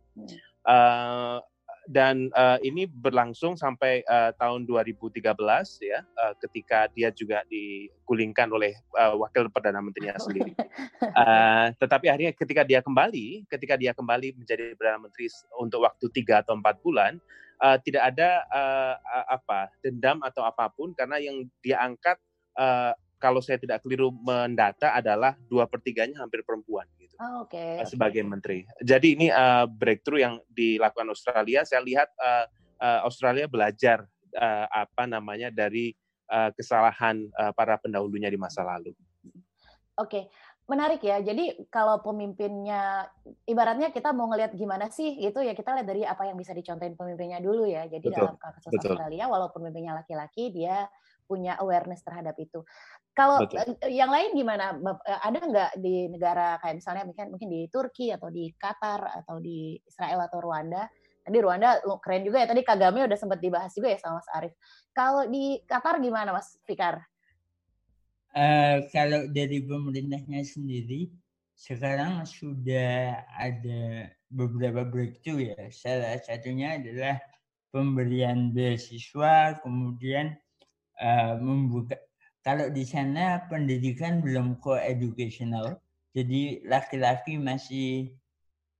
[0.62, 1.42] Uh,
[1.88, 5.24] dan uh, ini berlangsung sampai uh, tahun 2013
[5.80, 10.52] ya uh, ketika dia juga digulingkan oleh uh, wakil perdana menterinya sendiri.
[11.00, 16.44] Uh, tetapi akhirnya ketika dia kembali, ketika dia kembali menjadi perdana menteri untuk waktu tiga
[16.44, 17.16] atau empat bulan,
[17.64, 18.94] uh, tidak ada uh,
[19.26, 22.20] apa dendam atau apa pun karena yang dia angkat
[22.60, 28.22] uh, kalau saya tidak keliru mendata adalah dua pertiganya hampir perempuan gitu oh, okay, sebagai
[28.22, 28.30] okay.
[28.30, 28.58] menteri.
[28.80, 31.66] Jadi ini uh, breakthrough yang dilakukan Australia.
[31.66, 32.46] Saya lihat uh,
[32.80, 34.06] uh, Australia belajar
[34.38, 35.92] uh, apa namanya dari
[36.30, 38.94] uh, kesalahan uh, para pendahulunya di masa lalu.
[39.98, 40.24] Oke, okay.
[40.70, 41.18] menarik ya.
[41.18, 43.10] Jadi kalau pemimpinnya,
[43.50, 46.94] ibaratnya kita mau ngelihat gimana sih gitu ya kita lihat dari apa yang bisa dicontohin
[46.94, 47.90] pemimpinnya dulu ya.
[47.90, 48.94] Jadi betul, dalam kasus betul.
[48.94, 50.86] Australia, walaupun pemimpinnya laki-laki, dia
[51.28, 52.64] punya awareness terhadap itu.
[53.16, 53.74] Kalau Betul.
[53.82, 54.74] Eh, yang lain gimana?
[55.04, 59.42] Eh, ada nggak di negara kayak misalnya mungkin mungkin di Turki atau di Qatar atau
[59.42, 60.86] di Israel atau Rwanda?
[61.26, 62.48] Tadi Rwanda keren juga ya.
[62.48, 64.54] Tadi Kagame udah sempat dibahas juga ya sama Mas Arief.
[64.96, 67.04] Kalau di Qatar gimana Mas Fikar?
[68.32, 71.10] Uh, kalau dari pemerintahnya sendiri,
[71.58, 75.58] sekarang sudah ada beberapa breakthrough ya.
[75.74, 77.18] Salah satunya adalah
[77.74, 80.38] pemberian beasiswa, kemudian
[81.02, 81.98] uh, membuka
[82.48, 85.76] kalau di sana pendidikan belum co-educational,
[86.16, 88.16] jadi laki-laki masih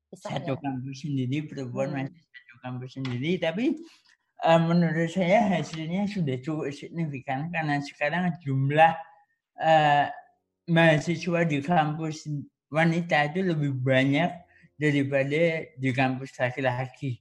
[0.09, 0.61] Bisa, satu ya?
[0.65, 1.97] kampus sendiri, perempuan hmm.
[2.01, 3.37] masih satu kampus sendiri.
[3.37, 3.77] Tapi
[4.49, 8.97] uh, menurut saya hasilnya sudah cukup signifikan karena sekarang jumlah
[9.61, 10.09] uh,
[10.65, 12.25] mahasiswa di kampus
[12.73, 14.33] wanita itu lebih banyak
[14.81, 17.21] daripada di kampus laki-laki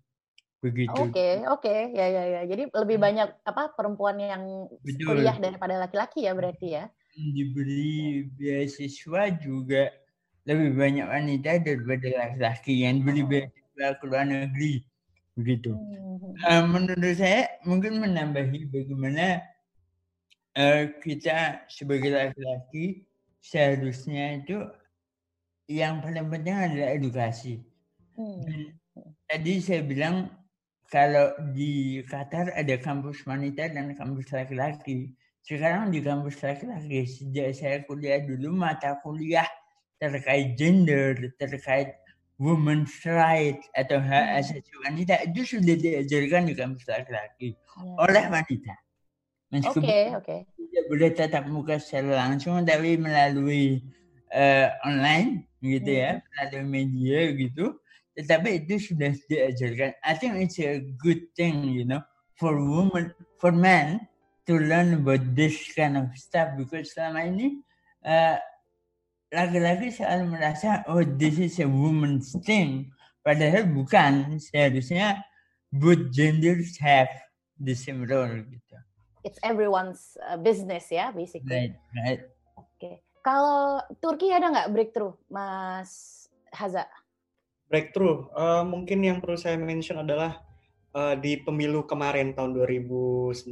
[0.67, 0.91] begitu.
[0.93, 1.79] Oke, okay, oke, okay.
[1.95, 2.41] ya ya ya.
[2.45, 3.05] Jadi lebih hmm.
[3.07, 4.43] banyak apa perempuan yang
[4.83, 5.17] Betul.
[5.17, 6.83] kuliah daripada laki-laki ya berarti ya.
[7.17, 9.89] Diberi beasiswa juga
[10.47, 13.31] lebih banyak wanita daripada laki-laki yang diberi hmm.
[13.31, 14.73] beasiswa ke luar negeri
[15.37, 15.71] begitu.
[15.73, 16.33] Hmm.
[16.43, 19.45] Uh, menurut saya mungkin menambahi bagaimana
[20.57, 23.05] uh, kita sebagai laki-laki
[23.39, 24.57] seharusnya itu
[25.67, 27.63] yang paling penting adalah edukasi.
[28.17, 28.73] Hmm.
[29.29, 30.25] tadi saya bilang
[30.87, 35.11] kalau di Qatar ada kampus wanita dan kampus laki-laki.
[35.43, 39.47] Sekarang di kampus laki-laki sejak saya kuliah dulu mata kuliah
[39.99, 41.95] terkait gender, terkait
[42.39, 44.39] women's right atau hak hmm.
[44.39, 48.03] asasi wanita itu sudah diajarkan di kampus laki-laki yeah.
[48.03, 48.75] oleh wanita.
[49.47, 49.95] Oke, oke.
[50.23, 53.79] Okay, Tidak boleh tatap muka secara langsung tapi melalui
[54.35, 56.23] uh, online gitu ya, hmm.
[56.27, 57.65] melalui media gitu
[58.17, 59.93] tetapi itu sudah diajarkan.
[60.01, 62.01] I think it's a good thing, you know,
[62.41, 64.09] for women, for men
[64.49, 67.61] to learn about this kind of stuff because selama ini
[68.01, 68.41] uh,
[69.29, 72.89] laki-laki selalu merasa oh this is a woman's thing,
[73.21, 74.41] padahal bukan.
[74.41, 75.21] Seharusnya
[75.69, 77.11] both genders have
[77.61, 78.75] the same role gitu.
[79.21, 81.51] It's everyone's uh, business ya, basically.
[81.51, 82.21] Right, right.
[82.57, 82.65] Oke.
[82.79, 82.95] Okay.
[83.21, 86.87] Kalau Turki ada nggak breakthrough, Mas Haza?
[87.67, 88.27] Breakthrough.
[88.33, 90.39] Uh, mungkin yang perlu saya mention adalah
[90.95, 93.47] uh, di pemilu kemarin tahun 2019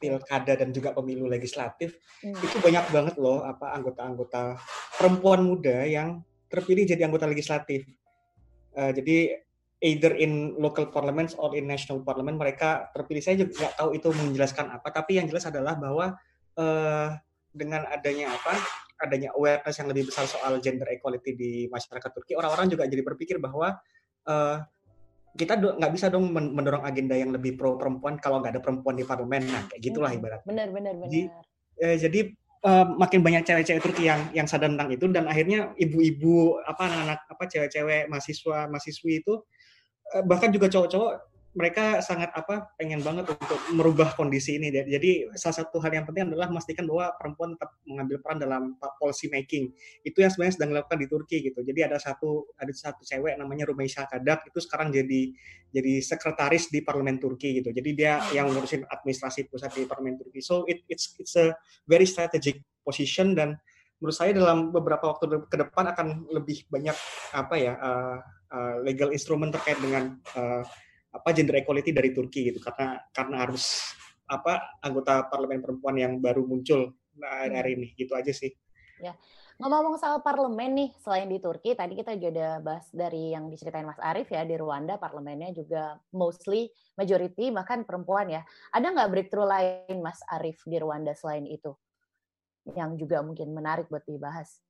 [0.00, 2.36] pilkada dan juga pemilu legislatif hmm.
[2.42, 4.56] itu banyak banget loh apa anggota-anggota
[4.96, 7.86] perempuan muda yang terpilih jadi anggota legislatif.
[8.76, 9.46] Uh, jadi
[9.84, 13.20] either in local parliaments or in national parliament mereka terpilih.
[13.20, 16.16] Saya juga nggak tahu itu menjelaskan apa tapi yang jelas adalah bahwa
[16.56, 17.08] uh,
[17.56, 18.56] dengan adanya apa
[18.96, 23.36] adanya awareness yang lebih besar soal gender equality di masyarakat Turki orang-orang juga jadi berpikir
[23.36, 23.76] bahwa
[24.26, 24.58] uh,
[25.36, 29.04] kita nggak bisa dong mendorong agenda yang lebih pro perempuan kalau nggak ada perempuan di
[29.04, 29.44] parlemen.
[29.44, 30.48] Nah kayak gitulah hmm, ibaratnya.
[30.48, 31.08] benar benar benar.
[31.12, 31.22] jadi,
[31.84, 32.20] eh, jadi
[32.64, 37.20] uh, makin banyak cewek-cewek Turki yang yang sadar tentang itu dan akhirnya ibu-ibu apa anak-anak
[37.28, 39.34] apa cewek-cewek mahasiswa mahasiswi itu
[40.16, 41.12] uh, bahkan juga cowok-cowok
[41.56, 44.68] mereka sangat apa pengen banget untuk merubah kondisi ini.
[44.68, 48.62] Jadi salah satu hal yang penting adalah memastikan bahwa perempuan tetap mengambil peran dalam
[49.00, 49.72] policy making.
[50.04, 51.64] Itu yang sebenarnya sedang dilakukan di Turki gitu.
[51.64, 55.32] Jadi ada satu ada satu cewek namanya Rumeisha Kadak itu sekarang jadi
[55.72, 57.72] jadi sekretaris di parlemen Turki gitu.
[57.72, 60.44] Jadi dia yang ngurusin administrasi pusat di parlemen Turki.
[60.44, 61.56] So it, it's it's a
[61.88, 63.56] very strategic position dan
[63.96, 66.92] menurut saya dalam beberapa waktu ke depan akan lebih banyak
[67.32, 68.20] apa ya uh,
[68.52, 70.60] uh, legal instrument terkait dengan uh,
[71.16, 73.94] apa gender equality dari Turki gitu karena karena harus
[74.26, 77.78] apa anggota parlemen perempuan yang baru muncul nah, hari hmm.
[77.80, 78.52] ini gitu aja sih.
[79.00, 79.16] Ya.
[79.56, 83.96] Ngomong-ngomong soal parlemen nih, selain di Turki, tadi kita juga bahas dari yang diceritain Mas
[84.04, 88.44] Arief ya, di Rwanda parlemennya juga mostly majority, bahkan perempuan ya.
[88.76, 91.72] Ada nggak breakthrough lain Mas Arief di Rwanda selain itu?
[92.76, 94.60] Yang juga mungkin menarik buat dibahas.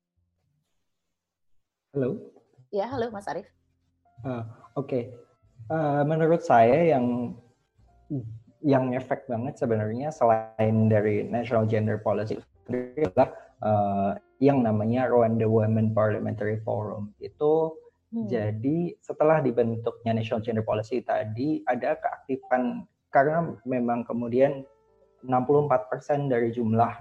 [1.91, 2.31] Halo?
[2.71, 3.51] Ya, halo Mas Arief.
[4.23, 4.47] Uh,
[4.79, 5.03] Oke, okay.
[5.67, 7.35] Uh, menurut saya yang
[8.63, 12.39] yang efek banget sebenarnya selain dari National Gender Policy
[12.71, 17.75] adalah uh, yang namanya Rwanda Women Parliamentary Forum itu
[18.15, 18.31] hmm.
[18.31, 24.63] jadi setelah dibentuknya National Gender Policy tadi ada keaktifan karena memang kemudian
[25.27, 26.93] 64% dari jumlah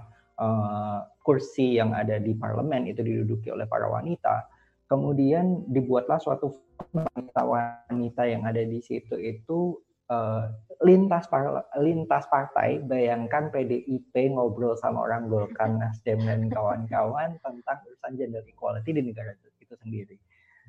[0.42, 4.55] uh, kursi yang ada di parlemen itu diduduki oleh para wanita
[4.86, 6.54] kemudian dibuatlah suatu
[6.94, 9.78] wanita-wanita yang ada di situ itu
[10.10, 10.46] uh,
[10.86, 18.12] lintas par lintas partai bayangkan PDIP ngobrol sama orang Golkar Nasdem dan kawan-kawan tentang urusan
[18.14, 20.16] gender equality di negara itu sendiri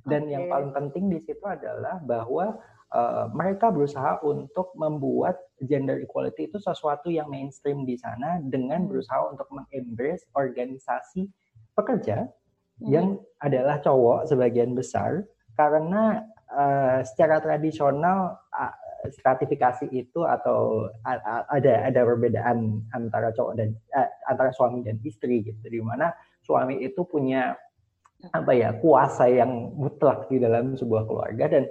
[0.07, 0.34] dan okay.
[0.34, 2.57] yang paling penting di situ adalah bahwa
[2.95, 8.89] uh, mereka berusaha untuk membuat gender equality itu sesuatu yang mainstream di sana dengan hmm.
[8.89, 11.28] berusaha untuk mengembrace organisasi
[11.76, 12.26] pekerja
[12.82, 12.89] hmm.
[12.89, 13.07] yang
[13.41, 15.25] adalah cowok sebagian besar
[15.57, 18.75] karena uh, secara tradisional uh,
[19.13, 25.65] stratifikasi itu atau ada ada perbedaan antara cowok dan uh, antara suami dan istri gitu
[25.69, 26.11] di mana
[26.41, 27.53] suami itu punya
[28.34, 31.63] apa ya kuasa yang mutlak di dalam sebuah keluarga dan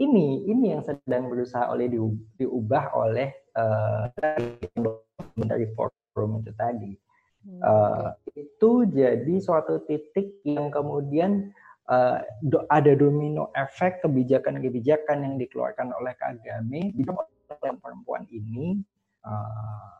[0.00, 1.92] ini ini yang sedang berusaha oleh
[2.40, 4.08] diubah oleh uh,
[5.36, 6.92] dari forum itu tadi
[7.42, 11.50] Uh, itu jadi suatu titik yang kemudian
[11.90, 17.02] uh, do, ada domino efek kebijakan-kebijakan yang dikeluarkan oleh Kagame di
[17.82, 18.78] perempuan ini
[19.26, 19.98] uh,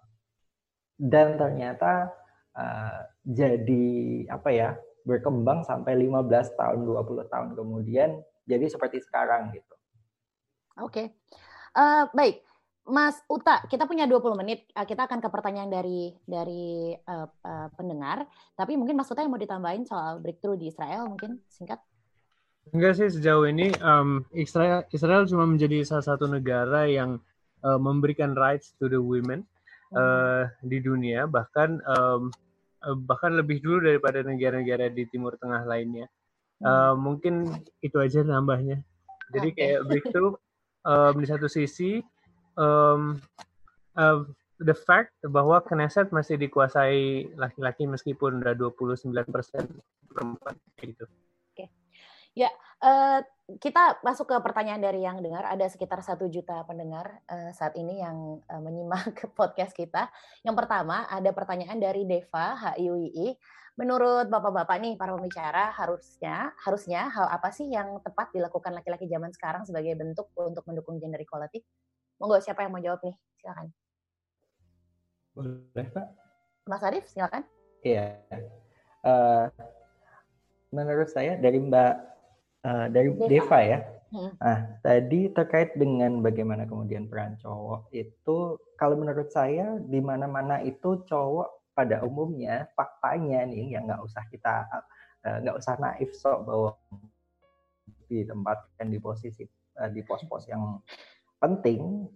[1.02, 2.14] dan ternyata
[2.54, 3.90] uh, jadi
[4.30, 4.70] apa ya
[5.02, 8.10] berkembang sampai 15 tahun 20 tahun kemudian
[8.46, 9.74] jadi seperti sekarang gitu.
[10.78, 10.86] Oke.
[10.88, 11.06] Okay.
[11.74, 12.44] Uh, baik.
[12.82, 14.66] Mas Uta, kita punya 20 menit.
[14.74, 18.26] Eh, kita akan ke pertanyaan dari dari uh, uh, pendengar.
[18.58, 21.78] Tapi mungkin Mas Uta yang mau ditambahin soal breakthrough di Israel, mungkin singkat.
[22.74, 27.18] Enggak sih sejauh ini um, Israel Israel cuma menjadi salah satu negara yang
[27.62, 29.46] uh, memberikan rights to the women
[29.94, 32.30] uh, di dunia, bahkan um,
[33.06, 36.10] bahkan lebih dulu daripada negara-negara di Timur Tengah lainnya.
[36.62, 37.50] Uh, mungkin
[37.82, 38.82] itu aja nambahnya.
[39.34, 40.34] Jadi kayak breakthrough
[40.90, 42.02] um, di satu sisi
[42.56, 43.20] um,
[43.96, 44.24] uh,
[44.62, 49.12] the fact bahwa Knesset masih dikuasai laki-laki meskipun udah 29%
[50.12, 51.04] perempuan gitu.
[51.04, 51.66] Oke.
[51.66, 51.68] Okay.
[52.32, 52.48] Ya,
[52.80, 53.20] uh,
[53.60, 55.44] kita masuk ke pertanyaan dari yang dengar.
[55.44, 60.08] Ada sekitar satu juta pendengar uh, saat ini yang uh, menyimak podcast kita.
[60.46, 63.36] Yang pertama ada pertanyaan dari Deva HIUII.
[63.72, 69.32] Menurut bapak-bapak nih para pembicara harusnya harusnya hal apa sih yang tepat dilakukan laki-laki zaman
[69.32, 71.64] sekarang sebagai bentuk untuk mendukung gender equality?
[72.22, 73.18] Monggo siapa yang mau jawab nih?
[73.42, 73.66] Silakan.
[75.34, 76.06] Boleh, Pak.
[76.70, 77.42] Mas Arif, silakan.
[77.82, 78.22] Iya.
[79.02, 79.50] Uh,
[80.70, 81.92] menurut saya dari Mbak
[82.62, 83.78] uh, dari Deva, Deva ya.
[84.14, 84.30] Hmm.
[84.38, 91.02] Nah, tadi terkait dengan bagaimana kemudian peran cowok itu kalau menurut saya di mana-mana itu
[91.10, 94.68] cowok pada umumnya faktanya nih yang nggak usah kita
[95.24, 96.70] eh, nggak uh, usah naif sok bahwa
[98.12, 99.48] ditempatkan di posisi
[99.80, 100.76] uh, di pos-pos yang
[101.42, 102.06] penting,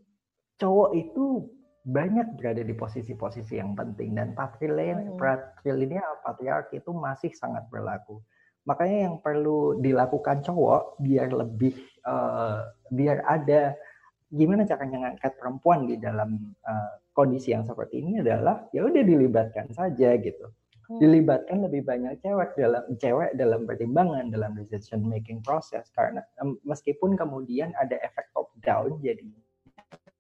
[0.63, 1.51] cowok itu
[1.87, 5.19] banyak berada di posisi-posisi yang penting dan patrilineal, hmm.
[5.19, 8.23] patrilineal patriarki itu masih sangat berlaku.
[8.67, 13.79] Makanya yang perlu dilakukan cowok biar lebih uh, biar ada
[14.27, 16.35] gimana caranya ngangkat perempuan di dalam
[16.67, 20.51] uh, kondisi yang seperti ini adalah ya udah dilibatkan saja gitu
[20.89, 20.99] hmm.
[21.03, 27.15] dilibatkan lebih banyak cewek dalam cewek dalam pertimbangan dalam decision making proses karena um, meskipun
[27.15, 29.23] kemudian ada efek top down jadi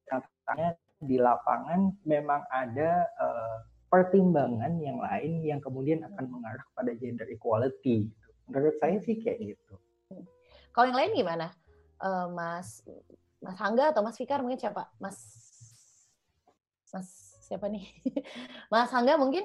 [0.06, 3.58] katanya di lapangan memang ada uh,
[3.90, 8.28] pertimbangan yang lain yang kemudian akan mengarah pada gender equality gitu.
[8.50, 9.74] menurut saya sih kayak gitu
[10.70, 11.46] kalau yang lain gimana
[12.02, 12.84] uh, mas
[13.46, 14.88] Mas Hangga atau Mas Fikar mungkin siapa?
[14.98, 15.18] Mas
[16.90, 17.08] Mas
[17.44, 17.86] siapa nih?
[18.72, 19.44] Mas Hangga mungkin?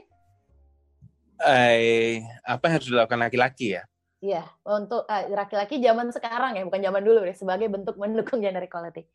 [1.42, 3.84] Eh, apa yang harus dilakukan laki-laki ya?
[4.22, 8.62] Iya, untuk laki laki-laki zaman sekarang ya, bukan zaman dulu deh, sebagai bentuk mendukung gender
[8.62, 9.10] equality.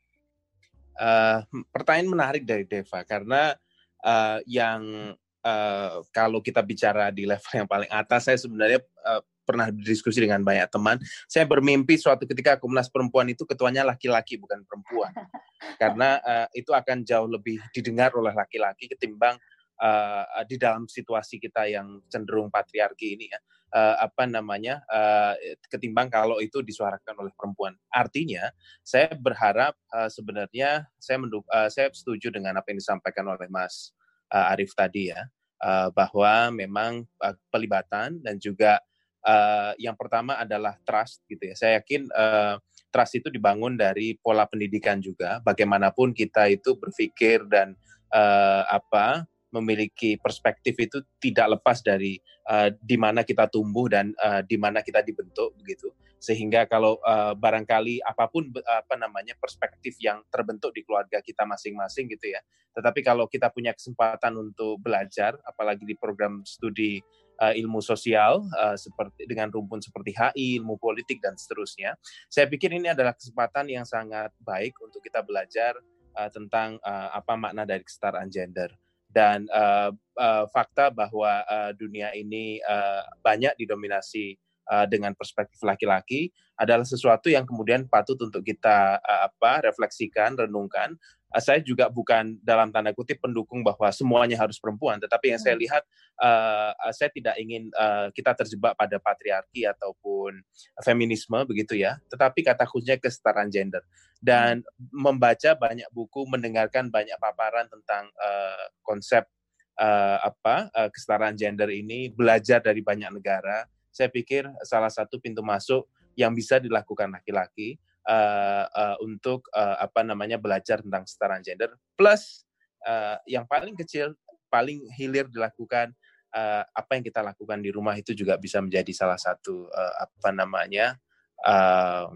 [0.98, 3.54] Uh, pertanyaan menarik dari Deva karena
[4.02, 5.12] uh, yang
[5.46, 10.42] uh, kalau kita bicara di level yang paling atas, saya sebenarnya uh, pernah berdiskusi dengan
[10.42, 10.98] banyak teman.
[11.30, 15.14] Saya bermimpi suatu ketika Komnas Perempuan itu ketuanya laki-laki bukan perempuan,
[15.82, 19.38] karena uh, itu akan jauh lebih didengar oleh laki-laki ketimbang
[19.80, 23.40] uh, di dalam situasi kita yang cenderung patriarki ini ya.
[23.66, 25.34] Uh, apa namanya uh,
[25.68, 27.74] ketimbang kalau itu disuarakan oleh perempuan.
[27.90, 28.48] Artinya,
[28.80, 33.90] saya berharap uh, sebenarnya saya menduk uh, saya setuju dengan apa yang disampaikan oleh Mas
[34.30, 35.28] uh, Arief tadi ya,
[35.60, 38.78] uh, bahwa memang uh, pelibatan dan juga
[39.26, 41.54] uh, yang pertama adalah trust gitu ya.
[41.58, 42.56] Saya yakin uh,
[42.94, 45.42] trust itu dibangun dari pola pendidikan juga.
[45.42, 47.74] Bagaimanapun kita itu berpikir dan
[48.14, 52.18] uh, apa memiliki perspektif itu tidak lepas dari
[52.50, 57.36] uh, di mana kita tumbuh dan uh, di mana kita dibentuk begitu sehingga kalau uh,
[57.36, 62.40] barangkali apa pun apa namanya perspektif yang terbentuk di keluarga kita masing-masing gitu ya
[62.76, 67.00] tetapi kalau kita punya kesempatan untuk belajar apalagi di program studi
[67.40, 71.96] uh, ilmu sosial uh, seperti dengan rumpun seperti HI, ilmu politik dan seterusnya.
[72.28, 75.76] Saya pikir ini adalah kesempatan yang sangat baik untuk kita belajar
[76.16, 78.72] uh, tentang uh, apa makna dari kesetaraan gender
[79.16, 79.88] dan uh,
[80.20, 84.36] uh, fakta bahwa uh, dunia ini uh, banyak didominasi
[84.70, 90.96] uh, dengan perspektif laki-laki adalah sesuatu yang kemudian patut untuk kita uh, apa refleksikan, renungkan
[91.34, 95.54] uh, saya juga bukan dalam tanda kutip pendukung bahwa semuanya harus perempuan, tetapi yang saya
[95.54, 95.62] hmm.
[95.62, 95.82] lihat
[96.22, 100.40] uh, saya tidak ingin uh, kita terjebak pada patriarki ataupun
[100.80, 103.84] feminisme begitu ya, tetapi kata kuncinya kesetaraan gender
[104.20, 104.92] dan hmm.
[104.92, 109.28] membaca banyak buku, mendengarkan banyak paparan tentang uh, konsep
[109.76, 113.68] uh, apa uh, kesetaraan gender ini, belajar dari banyak negara.
[113.96, 115.88] Saya pikir salah satu pintu masuk
[116.20, 122.44] yang bisa dilakukan laki-laki uh, uh, untuk uh, apa namanya belajar tentang kesetaraan gender plus
[122.84, 124.12] uh, yang paling kecil
[124.52, 125.96] paling hilir dilakukan
[126.36, 130.28] uh, apa yang kita lakukan di rumah itu juga bisa menjadi salah satu uh, apa
[130.36, 131.00] namanya
[131.40, 132.12] uh,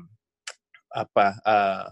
[0.93, 1.85] apa uh,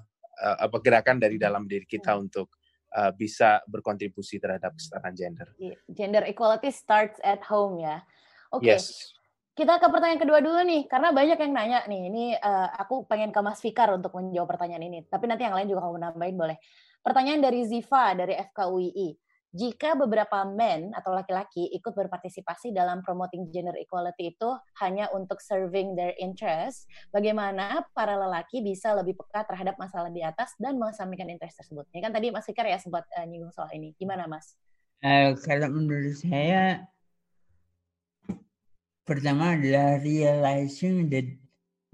[0.69, 2.23] uh, gerakan dari dalam diri kita hmm.
[2.29, 2.61] untuk
[2.93, 5.49] uh, bisa berkontribusi terhadap kesetaraan gender.
[5.57, 8.05] Iya, gender equality starts at home ya.
[8.53, 8.69] Oke.
[8.69, 8.77] Okay.
[8.77, 9.18] Yes
[9.59, 12.03] kita ke pertanyaan kedua dulu nih, karena banyak yang nanya nih.
[12.07, 15.03] Ini uh, aku pengen ke Mas Fikar untuk menjawab pertanyaan ini.
[15.11, 16.57] Tapi nanti yang lain juga kamu nambahin boleh.
[17.03, 19.19] Pertanyaan dari Ziva dari FKUII.
[19.49, 25.99] Jika beberapa men atau laki-laki ikut berpartisipasi dalam promoting gender equality itu hanya untuk serving
[25.99, 31.65] their interest, bagaimana para lelaki bisa lebih peka terhadap masalah di atas dan mengesampingkan interest
[31.65, 31.89] tersebut?
[31.97, 33.97] Ini kan tadi Mas Fikar ya sempat uh, nyinggung soal ini.
[33.99, 34.55] Gimana Mas?
[35.03, 36.87] Uh, kalau menurut saya
[39.09, 41.25] pertama adalah realizing that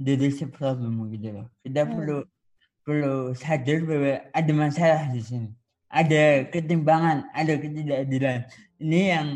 [0.02, 1.46] there is a problem gitu loh.
[1.62, 1.92] Kita hmm.
[1.94, 2.18] perlu
[2.82, 5.50] perlu sadar bahwa ada masalah di sini.
[5.94, 8.50] Ada ketimbangan, ada ketidakadilan.
[8.82, 9.28] Ini yang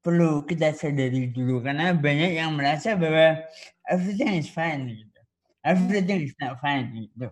[0.00, 3.44] perlu kita sadari dulu karena banyak yang merasa bahwa
[3.92, 5.20] everything is fine gitu.
[5.62, 7.28] Everything is not fine gitu.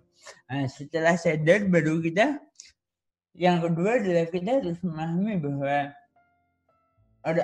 [0.47, 2.39] Nah, setelah sadar baru kita
[3.35, 5.77] yang kedua adalah kita harus memahami bahwa
[7.25, 7.43] ada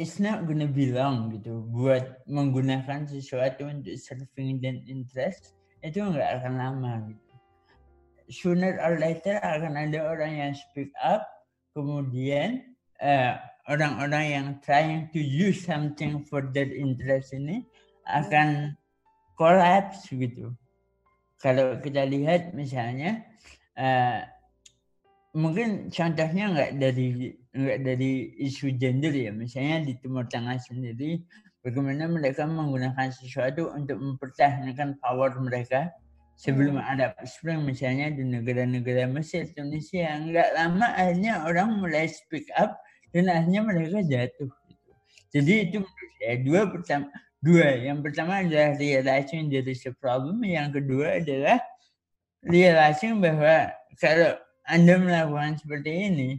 [0.00, 1.60] it's not gonna be long gitu.
[1.68, 7.32] Buat menggunakan sesuatu untuk serving dan interest itu nggak akan lama gitu.
[8.32, 11.28] Sooner or later akan ada orang yang speak up
[11.76, 12.72] kemudian
[13.04, 13.36] eh,
[13.68, 17.68] orang-orang yang trying to use something for their interest ini
[18.08, 18.72] akan
[19.36, 20.56] collapse gitu.
[21.40, 23.24] Kalau kita lihat misalnya
[23.80, 24.20] uh,
[25.32, 31.22] mungkin contohnya nggak dari nggak dari isu gender ya misalnya di Timur Tengah sendiri
[31.66, 35.90] bagaimana mereka menggunakan sesuatu untuk mempertahankan power mereka
[36.38, 36.90] sebelum hmm.
[36.94, 42.78] ada spring misalnya di negara-negara Mesir Tunisia nggak lama akhirnya orang mulai speak up
[43.10, 44.90] dan akhirnya mereka jatuh gitu.
[45.34, 47.68] jadi itu menurut saya dua pertama dua.
[47.80, 50.44] Yang pertama adalah realizing there is a problem.
[50.44, 51.58] Yang kedua adalah
[52.44, 54.36] realizing bahwa kalau
[54.68, 56.30] Anda melakukan seperti ini,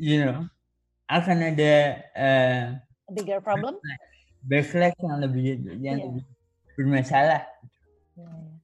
[0.00, 0.46] you know,
[1.08, 1.72] akan ada
[2.16, 2.64] uh,
[3.12, 3.76] bigger problem,
[4.44, 5.42] backlash yang lebih
[5.80, 6.06] yang yeah.
[6.08, 6.24] lebih
[6.76, 7.42] bermasalah.
[8.16, 8.54] Yeah.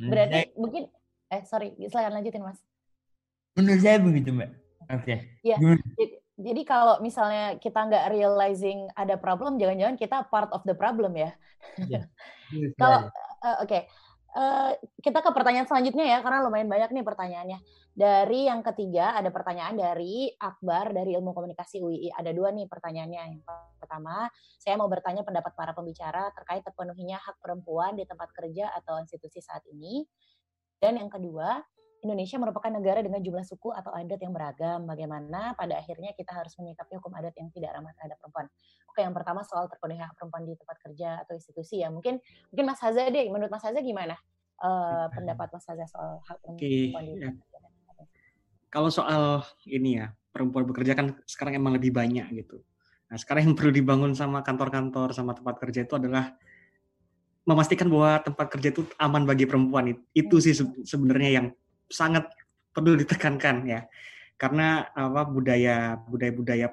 [0.00, 0.08] Iya.
[0.08, 0.52] Berarti hmm.
[0.56, 0.82] mungkin
[1.30, 2.58] eh sorry, silakan lanjutin mas.
[3.54, 4.50] Menurut saya begitu mbak.
[4.90, 5.04] Oke.
[5.04, 5.18] Okay.
[5.44, 5.56] Iya.
[6.40, 11.30] Jadi kalau misalnya kita nggak realizing ada problem, jangan-jangan kita part of the problem ya.
[12.50, 12.74] Yeah.
[12.74, 13.06] kalau
[13.46, 13.86] uh, oke, okay.
[14.36, 14.72] Eh,
[15.02, 17.58] kita ke pertanyaan selanjutnya ya, karena lumayan banyak nih pertanyaannya.
[17.90, 22.14] Dari yang ketiga ada pertanyaan dari Akbar dari Ilmu Komunikasi UII.
[22.14, 23.20] Ada dua nih pertanyaannya.
[23.34, 23.42] Yang
[23.76, 29.02] pertama, saya mau bertanya pendapat para pembicara terkait terpenuhinya hak perempuan di tempat kerja atau
[29.02, 30.06] institusi saat ini.
[30.80, 31.60] Dan yang kedua,
[32.00, 34.88] Indonesia merupakan negara dengan jumlah suku atau adat yang beragam.
[34.88, 38.46] Bagaimana pada akhirnya kita harus menyikapi hukum adat yang tidak ramah terhadap perempuan?
[38.88, 41.92] Oke, yang pertama soal terpenuhi hak perempuan di tempat kerja atau institusi ya.
[41.92, 42.16] Mungkin
[42.50, 44.16] mungkin Mas Haza deh, menurut Mas Haza gimana
[44.64, 47.58] uh, pendapat Mas Haza soal hak perempuan okay, di tempat kerja?
[48.70, 49.22] Kalau soal
[49.68, 52.62] ini ya, perempuan bekerja kan sekarang emang lebih banyak gitu.
[53.10, 56.30] Nah, sekarang yang perlu dibangun sama kantor-kantor sama tempat kerja itu adalah
[57.42, 59.90] memastikan bahwa tempat kerja itu aman bagi perempuan.
[60.14, 60.54] Itu sih
[60.86, 61.46] sebenarnya yang
[61.90, 62.30] sangat
[62.70, 63.84] perlu ditekankan ya
[64.40, 66.68] karena apa budaya budaya budaya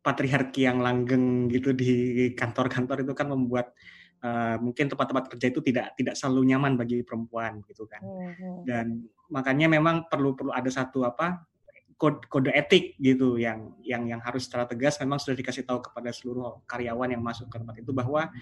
[0.00, 3.74] patriarki yang langgeng gitu di kantor-kantor itu kan membuat
[4.22, 8.60] uh, mungkin tempat-tempat kerja itu tidak tidak selalu nyaman bagi perempuan gitu kan hmm, hmm.
[8.64, 8.86] dan
[9.28, 11.49] makanya memang perlu perlu ada satu apa
[12.00, 16.08] kode, kode etik gitu yang yang yang harus secara tegas memang sudah dikasih tahu kepada
[16.08, 18.32] seluruh karyawan yang masuk ke tempat itu bahwa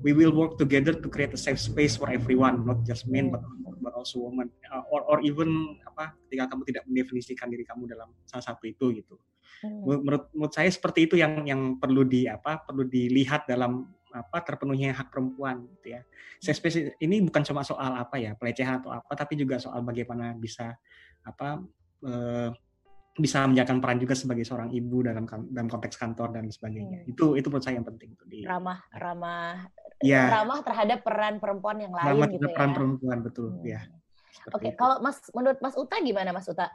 [0.00, 3.44] we will work together to create a safe space for everyone not just men but
[3.84, 8.08] but also women uh, or or even apa ketika kamu tidak mendefinisikan diri kamu dalam
[8.24, 9.20] salah satu itu gitu
[9.60, 9.84] hmm.
[9.84, 14.92] menurut menurut saya seperti itu yang yang perlu di apa perlu dilihat dalam apa terpenuhnya
[14.92, 16.04] hak perempuan gitu ya.
[16.36, 20.36] Saya spesifik ini bukan cuma soal apa ya pelecehan atau apa, tapi juga soal bagaimana
[20.36, 20.76] bisa
[21.24, 21.64] apa
[22.04, 22.52] eh,
[23.12, 27.04] bisa menjalankan peran juga sebagai seorang ibu dalam dalam konteks kantor dan sebagainya.
[27.04, 27.10] Hmm.
[27.12, 29.68] Itu itu menurut saya yang penting tuh di ramah ramah
[30.00, 30.32] ya.
[30.32, 32.54] ramah terhadap peran perempuan yang lain ramah gitu ya.
[32.56, 33.68] peran perempuan betul hmm.
[33.68, 33.80] ya.
[34.48, 34.72] Oke, okay.
[34.80, 36.72] kalau Mas menurut Mas Uta gimana Mas Uta?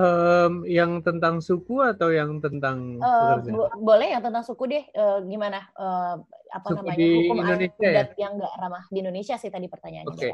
[0.00, 5.20] Um, yang tentang suku atau yang tentang uh, bo boleh yang tentang suku deh uh,
[5.28, 6.16] gimana uh,
[6.48, 8.24] apa suku namanya di hukum Indonesia adat ya?
[8.24, 10.16] yang nggak ramah di Indonesia sih tadi pertanyaannya.
[10.16, 10.32] Okay.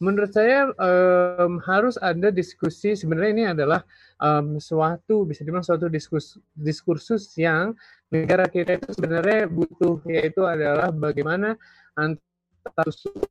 [0.00, 3.84] Menurut saya um, harus ada diskusi sebenarnya ini adalah
[4.16, 7.76] um, suatu bisa dibilang suatu diskus diskursus yang
[8.08, 11.60] negara kita itu sebenarnya butuh yaitu adalah bagaimana
[12.00, 13.28] antara suku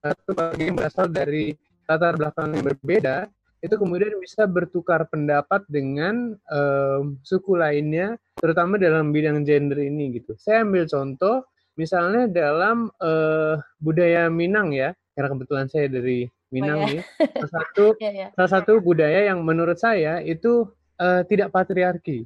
[0.00, 1.52] atau yang berasal dari
[1.84, 3.28] latar belakang yang berbeda
[3.60, 10.32] itu kemudian bisa bertukar pendapat dengan um, suku lainnya, terutama dalam bidang gender ini gitu.
[10.40, 11.44] Saya ambil contoh,
[11.76, 16.90] misalnya dalam uh, budaya Minang ya, karena kebetulan saya dari Minang oh, ya.
[16.98, 17.00] nih,
[17.36, 18.28] salah satu ya, ya.
[18.32, 20.64] salah satu budaya yang menurut saya itu
[20.96, 22.24] uh, tidak patriarki,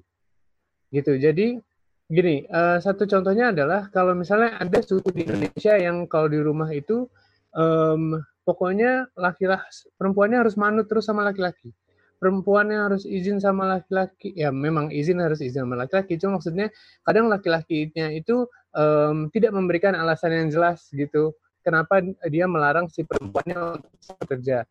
[0.95, 1.19] gitu.
[1.19, 1.59] Jadi
[2.07, 6.71] gini, uh, satu contohnya adalah kalau misalnya ada suku di Indonesia yang kalau di rumah
[6.71, 7.11] itu
[7.59, 11.73] um, pokoknya laki-laki perempuannya harus manut terus sama laki-laki.
[12.21, 16.73] Perempuannya harus izin sama laki-laki ya memang izin harus izin sama laki-laki cuma maksudnya
[17.05, 23.81] kadang laki-lakinya itu um, tidak memberikan alasan yang jelas gitu kenapa dia melarang si perempuannya
[23.81, 24.69] untuk bekerja.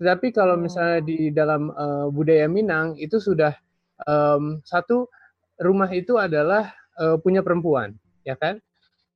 [0.00, 0.64] Tetapi kalau hmm.
[0.64, 3.52] misalnya di dalam uh, budaya Minang itu sudah
[4.08, 5.08] um, satu
[5.60, 7.92] rumah itu adalah uh, punya perempuan
[8.24, 8.56] ya kan?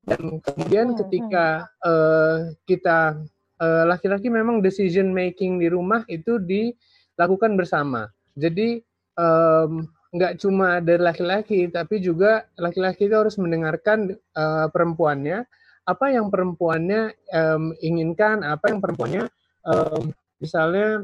[0.05, 3.25] Dan kemudian hmm, ketika uh, kita
[3.63, 8.11] laki-laki uh, memang decision making di rumah itu dilakukan bersama.
[8.35, 8.83] Jadi
[9.15, 15.43] um, nggak cuma dari laki-laki, tapi juga laki-laki itu harus mendengarkan uh, perempuannya,
[15.85, 19.27] apa yang perempuannya um, inginkan, apa yang perempuannya
[19.67, 21.03] um, misalnya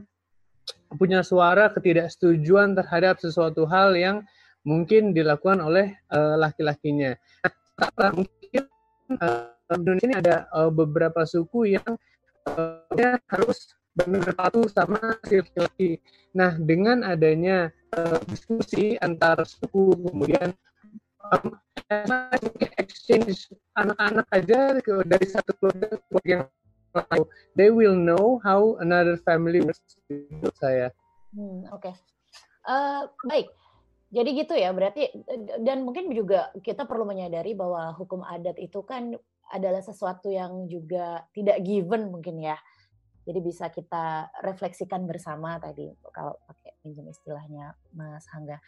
[0.94, 4.22] punya suara ketidaksetujuan terhadap sesuatu hal yang
[4.62, 7.16] mungkin dilakukan oleh uh, laki-lakinya.
[7.96, 8.62] Nah, mungkin
[9.16, 11.96] uh, di sini ada uh, beberapa suku yang
[12.56, 15.90] uh, harus benar patuh sama si laki-laki.
[16.30, 20.54] Nah, dengan adanya uh, diskusi antar suku, kemudian
[21.26, 21.58] um,
[22.78, 26.46] exchange anak-anak aja dari satu keluarga ke yang
[26.94, 27.26] lain,
[27.58, 29.98] they will know how another family works.
[30.10, 30.94] Menurut saya.
[31.34, 31.94] Hmm, Oke, okay.
[32.66, 33.50] uh, baik.
[34.10, 35.06] Jadi gitu ya, berarti
[35.62, 39.14] dan mungkin juga kita perlu menyadari bahwa hukum adat itu kan
[39.50, 42.56] adalah sesuatu yang juga tidak given mungkin ya.
[43.26, 48.58] Jadi bisa kita refleksikan bersama tadi kalau pakai pinjam istilahnya Mas Hangga.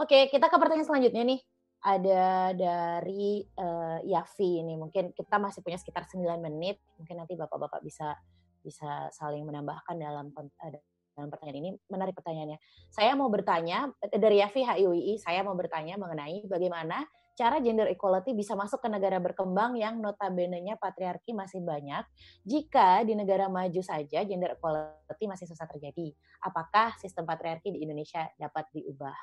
[0.00, 1.42] Oke, kita ke pertanyaan selanjutnya nih.
[1.82, 4.78] ada dari uh, Yafi ini.
[4.78, 6.78] Mungkin kita masih punya sekitar 9 menit.
[6.94, 8.14] Mungkin nanti Bapak-bapak bisa
[8.62, 11.70] bisa saling menambahkan dalam dalam pertanyaan ini.
[11.90, 12.58] Menarik pertanyaannya.
[12.86, 17.02] Saya mau bertanya dari Yafi HIUI, saya mau bertanya mengenai bagaimana
[17.32, 22.04] cara gender equality bisa masuk ke negara berkembang yang notabene-nya patriarki masih banyak
[22.44, 26.12] jika di negara maju saja gender equality masih susah terjadi.
[26.44, 29.16] Apakah sistem patriarki di Indonesia dapat diubah?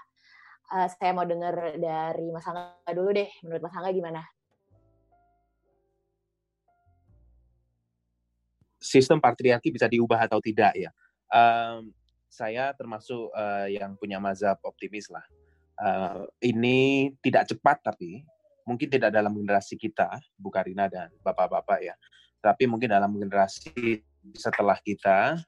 [0.69, 3.29] Uh, saya mau dengar dari Mas Angga dulu deh.
[3.45, 4.21] Menurut Mas Angga gimana?
[8.81, 10.89] Sistem patriarki bisa diubah atau tidak ya?
[11.29, 11.93] Um,
[12.29, 15.25] saya termasuk uh, yang punya mazhab optimis lah
[15.79, 18.23] uh, ini tidak cepat tapi
[18.67, 21.97] mungkin tidak dalam generasi kita, Bu Karina dan bapak-bapak ya,
[22.37, 24.03] tapi mungkin dalam generasi
[24.37, 25.41] setelah kita,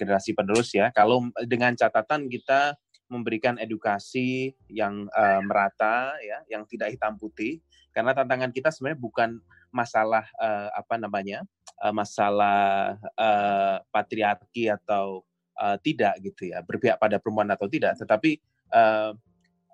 [0.00, 0.88] generasi penerus ya.
[0.94, 2.72] Kalau dengan catatan kita
[3.12, 7.60] memberikan edukasi yang uh, merata ya, yang tidak hitam putih,
[7.92, 9.30] karena tantangan kita sebenarnya bukan
[9.68, 11.44] masalah uh, apa namanya,
[11.84, 15.20] uh, masalah uh, patriarki atau
[15.60, 18.40] uh, tidak gitu ya, berpihak pada perempuan atau tidak, tetapi
[18.72, 19.12] uh,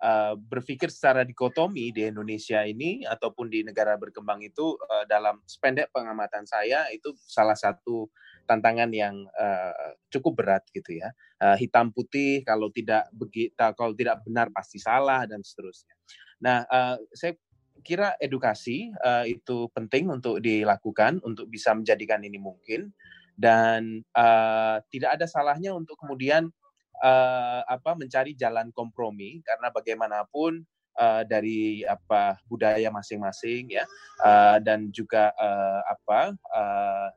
[0.01, 5.93] uh, berpikir secara dikotomi di Indonesia ini ataupun di negara berkembang itu uh, dalam sependek
[5.93, 8.09] pengamatan saya itu salah satu
[8.49, 14.21] tantangan yang uh, cukup berat gitu ya uh, hitam putih kalau tidak begitu kalau tidak
[14.27, 15.95] benar pasti salah dan seterusnya.
[16.43, 17.37] Nah uh, saya
[17.81, 22.93] kira edukasi uh, itu penting untuk dilakukan untuk bisa menjadikan ini mungkin
[23.41, 26.53] dan uh, tidak ada salahnya untuk kemudian
[26.99, 30.67] uh, apa mencari jalan kompromi karena bagaimanapun
[30.99, 33.85] uh, dari apa budaya masing-masing ya
[34.25, 36.35] uh, dan juga uh, apa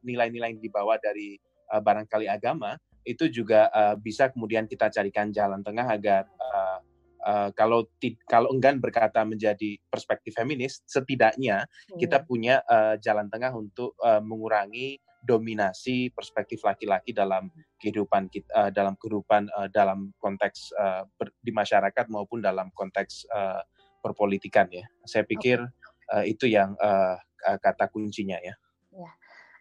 [0.05, 1.37] nilai-nilai uh, yang dibawa dari
[1.73, 6.79] uh, barangkali agama itu juga uh, bisa kemudian kita carikan jalan tengah agar uh,
[7.23, 7.87] uh, kalau
[8.27, 11.99] kalau enggan berkata menjadi perspektif feminis setidaknya hmm.
[11.99, 17.47] kita punya uh, jalan tengah untuk uh, mengurangi dominasi perspektif laki-laki dalam
[17.79, 23.23] kehidupan kita uh, dalam kehidupan uh, dalam konteks uh, ber, di masyarakat maupun dalam konteks
[23.31, 23.63] uh,
[24.03, 24.83] perpolitikan ya.
[25.07, 25.63] Saya pikir
[26.11, 28.53] uh, itu yang uh, kata kuncinya ya.
[28.91, 29.11] Ya.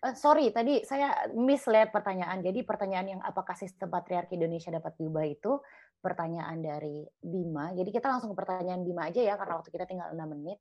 [0.02, 2.42] Uh, sorry, tadi saya mislead pertanyaan.
[2.42, 5.62] Jadi pertanyaan yang apakah sistem patriarki Indonesia dapat diubah itu
[6.02, 7.70] pertanyaan dari Bima.
[7.70, 10.58] Jadi kita langsung ke pertanyaan Bima aja ya karena waktu kita tinggal 6 menit.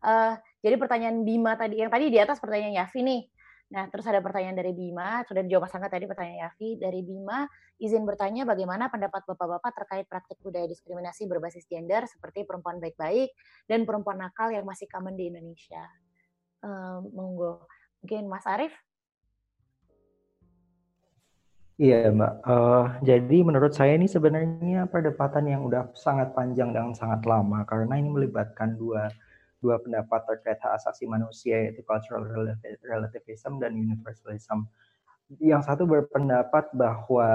[0.00, 3.20] Uh, jadi pertanyaan Bima tadi yang tadi di atas pertanyaan Yafi nih
[3.68, 6.80] Nah, terus ada pertanyaan dari Bima, sudah dijawab sangat tadi pertanyaan Yafi.
[6.80, 7.44] Dari Bima,
[7.76, 13.28] izin bertanya bagaimana pendapat Bapak-Bapak terkait praktik budaya diskriminasi berbasis gender seperti perempuan baik-baik
[13.68, 15.84] dan perempuan nakal yang masih common di Indonesia.
[16.64, 17.68] Um, monggo.
[18.00, 18.72] Mungkin Mas Arief?
[21.78, 22.34] Iya, Mbak.
[22.42, 28.00] Uh, jadi menurut saya ini sebenarnya perdebatan yang udah sangat panjang dan sangat lama karena
[28.00, 29.12] ini melibatkan dua
[29.58, 32.24] dua pendapat terkait hak asasi manusia yaitu cultural
[32.86, 34.70] relativism dan universalism.
[35.42, 37.28] Yang satu berpendapat bahwa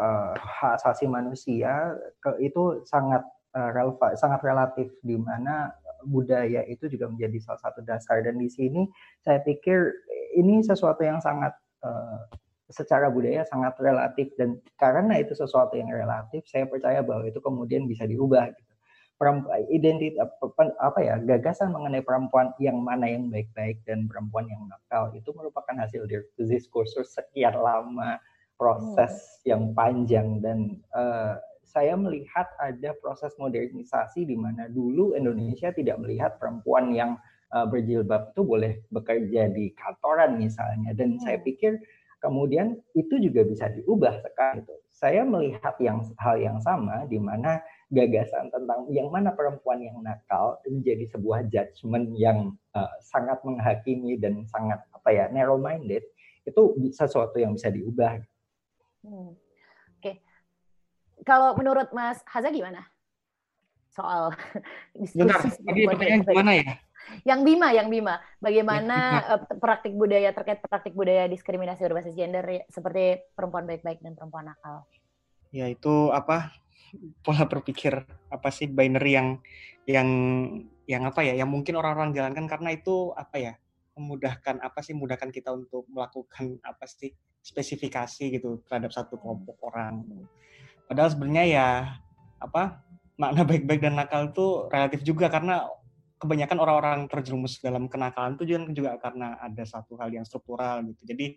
[0.00, 1.92] uh, hak asasi manusia
[2.24, 3.20] ke, itu sangat
[3.52, 5.74] uh, relevan, sangat relatif di mana
[6.08, 8.24] budaya itu juga menjadi salah satu dasar.
[8.24, 8.88] Dan di sini
[9.20, 9.92] saya pikir
[10.40, 11.52] ini sesuatu yang sangat
[11.84, 12.24] uh,
[12.72, 14.32] secara budaya sangat relatif.
[14.40, 18.73] Dan karena itu sesuatu yang relatif saya percaya bahwa itu kemudian bisa diubah gitu
[19.70, 20.28] identitas
[20.82, 25.72] apa ya gagasan mengenai perempuan yang mana yang baik-baik dan perempuan yang nakal itu merupakan
[25.80, 26.04] hasil
[26.36, 28.18] diskursus sekian lama
[28.58, 29.42] proses hmm.
[29.48, 30.58] yang panjang dan
[30.92, 37.18] uh, saya melihat ada proses modernisasi di mana dulu Indonesia tidak melihat perempuan yang
[37.50, 41.22] uh, berjilbab itu boleh bekerja di kantoran misalnya dan hmm.
[41.22, 41.78] saya pikir
[42.24, 44.74] kemudian itu juga bisa diubah sekarang itu.
[44.88, 47.60] Saya melihat yang hal yang sama di mana
[47.92, 54.48] gagasan tentang yang mana perempuan yang nakal menjadi sebuah judgement yang uh, sangat menghakimi dan
[54.48, 56.00] sangat apa ya narrow minded
[56.48, 56.62] itu
[56.96, 58.24] sesuatu yang bisa diubah.
[59.04, 59.36] Hmm.
[59.36, 60.14] Oke, okay.
[61.28, 62.88] kalau menurut Mas Haza gimana
[63.92, 64.32] soal
[64.96, 65.20] diskusi?
[65.28, 66.72] Bentar, tadi pertanyaan gimana ya?
[67.22, 72.62] Yang Bima, yang Bima, bagaimana ya, praktik budaya terkait praktik budaya diskriminasi berbasis gender ya,
[72.68, 74.88] seperti perempuan baik-baik dan perempuan nakal?
[75.54, 76.50] Ya itu apa
[77.22, 79.28] pola berpikir apa sih binary yang
[79.84, 80.08] yang
[80.84, 83.52] yang apa ya yang mungkin orang-orang jalankan karena itu apa ya
[83.94, 90.02] memudahkan apa sih memudahkan kita untuk melakukan apa sih spesifikasi gitu terhadap satu kelompok orang.
[90.88, 91.68] Padahal sebenarnya ya
[92.42, 92.82] apa
[93.14, 95.64] makna baik-baik dan nakal itu relatif juga karena
[96.24, 101.14] kebanyakan orang-orang terjerumus dalam kenakalan itu juga, juga karena ada satu hal yang struktural gitu.
[101.14, 101.36] Jadi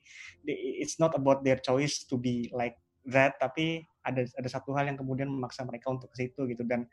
[0.80, 4.96] it's not about their choice to be like that, tapi ada ada satu hal yang
[4.96, 6.88] kemudian memaksa mereka untuk ke situ gitu dan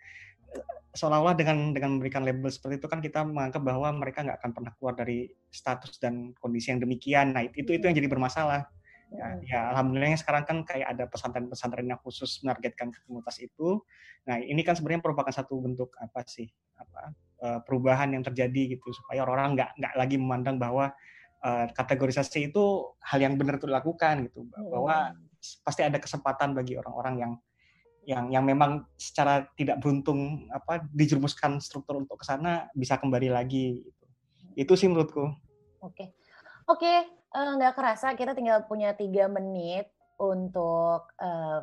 [0.94, 4.72] seolah-olah dengan dengan memberikan label seperti itu kan kita menganggap bahwa mereka nggak akan pernah
[4.78, 7.34] keluar dari status dan kondisi yang demikian.
[7.34, 8.66] Nah itu itu yang jadi bermasalah.
[9.14, 13.78] Ya, ya alhamdulillahnya sekarang kan kayak ada pesantren-pesantren yang khusus menargetkan komunitas itu.
[14.26, 17.14] Nah ini kan sebenarnya merupakan satu bentuk apa sih apa
[17.46, 20.90] eh, perubahan yang terjadi gitu supaya orang-orang nggak nggak lagi memandang bahwa
[21.44, 22.64] uh, kategorisasi itu
[23.04, 25.12] hal yang benar untuk dilakukan gitu bahwa
[25.60, 27.32] pasti ada kesempatan bagi orang-orang yang
[28.04, 33.80] yang yang memang secara tidak beruntung apa dijerumuskan struktur untuk ke sana bisa kembali lagi
[33.80, 34.04] gitu.
[34.54, 35.24] Itu sih menurutku.
[35.80, 36.12] Oke.
[36.64, 37.04] Oke, eh,
[37.34, 41.58] nggak uh, kerasa kita tinggal punya tiga menit untuk uh,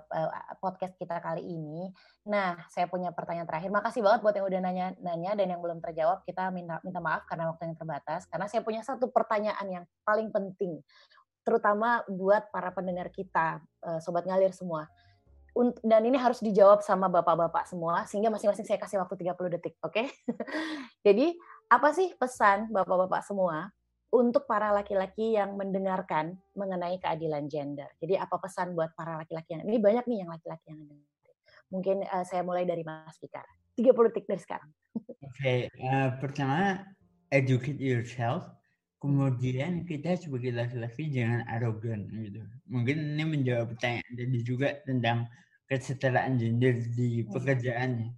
[0.59, 1.87] podcast kita kali ini.
[2.27, 3.71] Nah, saya punya pertanyaan terakhir.
[3.71, 6.27] Makasih banget buat yang udah nanya-nanya dan yang belum terjawab.
[6.27, 8.27] Kita minta minta maaf karena waktu yang terbatas.
[8.27, 10.83] Karena saya punya satu pertanyaan yang paling penting,
[11.47, 14.91] terutama buat para pendengar kita, uh, sobat ngalir semua
[15.83, 19.91] dan ini harus dijawab sama bapak-bapak semua sehingga masing-masing saya kasih waktu 30 detik, oke?
[19.91, 20.07] Okay?
[21.05, 21.35] Jadi,
[21.67, 23.67] apa sih pesan bapak-bapak semua
[24.11, 27.87] untuk para laki-laki yang mendengarkan mengenai keadilan gender?
[27.97, 31.09] Jadi, apa pesan buat para laki-laki yang ini banyak nih yang laki-laki yang dengar.
[31.71, 33.47] Mungkin uh, saya mulai dari Mas Fikar.
[33.79, 34.69] 30 detik dari sekarang.
[34.99, 36.83] Oke, okay, uh, eh, pertama
[37.31, 38.43] educate yourself.
[39.01, 42.45] Kemudian kita sebagai laki-laki jangan arogan gitu.
[42.69, 45.25] Mungkin ini menjawab pertanyaan tadi juga tentang
[45.65, 47.33] kesetaraan gender di hmm.
[47.33, 48.09] pekerjaannya.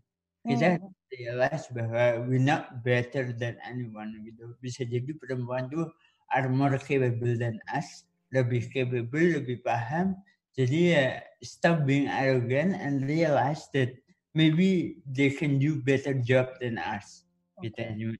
[0.43, 1.02] Kita hmm.
[1.19, 4.53] Realize bahwa we not better than anyone gitu.
[4.59, 5.89] Bisa jadi perempuan tuh
[6.33, 10.17] are more capable than us, lebih capable, lebih paham.
[10.53, 13.93] Jadi ya stop being arrogant and realize that
[14.37, 17.25] maybe they can do better job than us.
[17.61, 18.17] Gitu okay.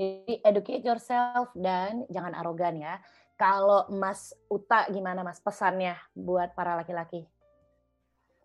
[0.00, 2.96] Jadi educate yourself dan jangan arogan ya.
[3.36, 7.28] Kalau Mas Uta gimana Mas pesannya buat para laki-laki?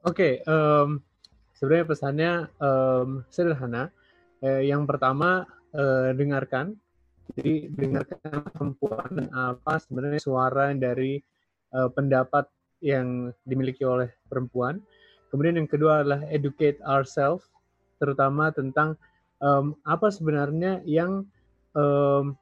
[0.05, 0.99] Oke, okay, um,
[1.55, 3.89] sebenarnya pesannya um, sederhana.
[4.43, 6.75] Eh, yang pertama eh, dengarkan.
[7.33, 11.17] Jadi dengarkan perempuan apa sebenarnya suara dari
[11.73, 12.45] uh, pendapat
[12.85, 14.77] yang dimiliki oleh perempuan.
[15.33, 17.49] Kemudian yang kedua adalah educate ourselves,
[17.97, 18.93] terutama tentang
[19.41, 21.25] um, apa sebenarnya yang
[21.73, 22.37] um,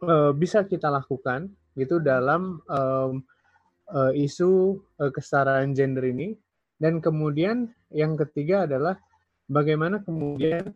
[0.00, 3.22] uh, bisa kita lakukan gitu dalam um,
[3.92, 6.34] uh, isu uh, kesetaraan gender ini
[6.78, 8.96] dan kemudian yang ketiga adalah
[9.50, 10.74] bagaimana kemudian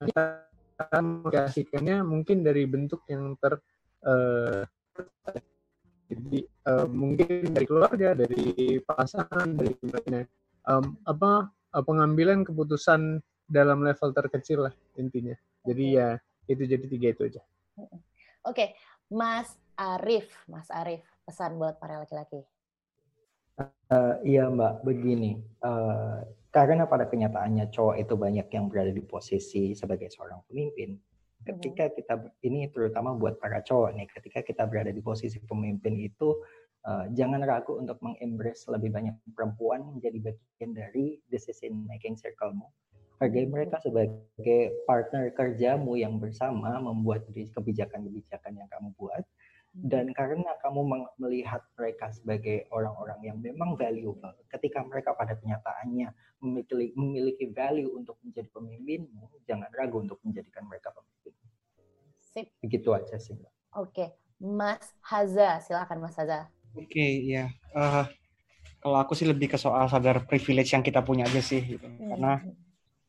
[0.00, 0.48] kita
[0.90, 3.60] mengkasihkannya mungkin dari bentuk yang ter
[4.08, 4.64] uh,
[6.08, 6.38] jadi
[6.68, 9.74] uh, mungkin dari keluarga dari pasangan dari
[10.68, 11.52] um, apa
[11.84, 15.34] pengambilan keputusan dalam level terkecil lah intinya.
[15.64, 16.16] Jadi ya
[16.48, 17.42] itu jadi tiga itu aja.
[17.76, 17.90] Oke
[18.44, 18.68] okay.
[19.10, 22.44] Mas Arif Mas Arif pesan buat para laki-laki
[23.62, 24.82] uh, iya Mbak.
[24.82, 26.24] Begini uh,
[26.54, 30.94] karena pada kenyataannya cowok itu banyak yang berada di posisi sebagai seorang pemimpin
[31.44, 36.40] ketika kita ini terutama buat para cowok nih ketika kita berada di posisi pemimpin itu
[36.88, 42.64] uh, jangan ragu untuk mengembrace lebih banyak perempuan menjadi bagian dari decision making circle-mu.
[43.22, 49.22] Hargai mereka sebagai partner kerjamu yang bersama membuat kebijakan-kebijakan yang kamu buat.
[49.74, 49.90] Hmm.
[49.90, 56.94] Dan karena kamu melihat mereka sebagai orang-orang yang memang valuable, ketika mereka pada kenyataannya memiliki,
[56.94, 61.34] memiliki value untuk menjadi pemimpinmu, jangan ragu untuk menjadikan mereka pemimpin.
[62.22, 62.46] Sip.
[62.62, 63.34] Begitu aja sih.
[63.74, 66.46] Oke, Mas Haza, silakan Mas Haza.
[66.78, 67.50] Oke, okay, ya.
[67.74, 68.06] Uh,
[68.78, 71.88] kalau aku sih lebih ke soal sadar privilege yang kita punya aja sih, gitu.
[71.88, 72.12] Hmm.
[72.12, 72.32] karena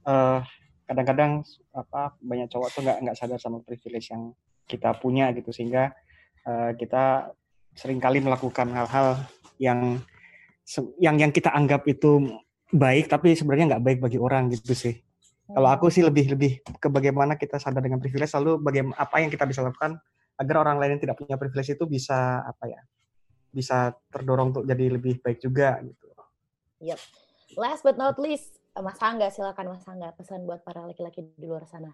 [0.08, 0.40] eh,
[0.88, 1.44] kadang-kadang
[1.76, 4.32] apa banyak cowok tuh nggak nggak sadar sama privilege yang
[4.66, 5.92] kita punya gitu sehingga
[6.46, 7.34] uh, kita
[7.76, 9.20] sering kali melakukan hal-hal
[9.60, 10.00] yang
[11.04, 12.40] yang yang kita anggap itu
[12.72, 14.96] baik tapi sebenarnya nggak baik bagi orang gitu sih.
[15.46, 19.30] Kalau aku sih lebih lebih ke bagaimana kita sadar dengan privilege lalu bagaimana apa yang
[19.30, 20.02] kita bisa lakukan
[20.42, 22.82] agar orang lain yang tidak punya privilege itu bisa apa ya
[23.54, 26.06] bisa terdorong untuk jadi lebih baik juga gitu.
[26.84, 27.00] Yep.
[27.56, 31.64] Last but not least, Mas Angga, silakan Mas Angga, pesan buat para laki-laki di luar
[31.64, 31.94] sana.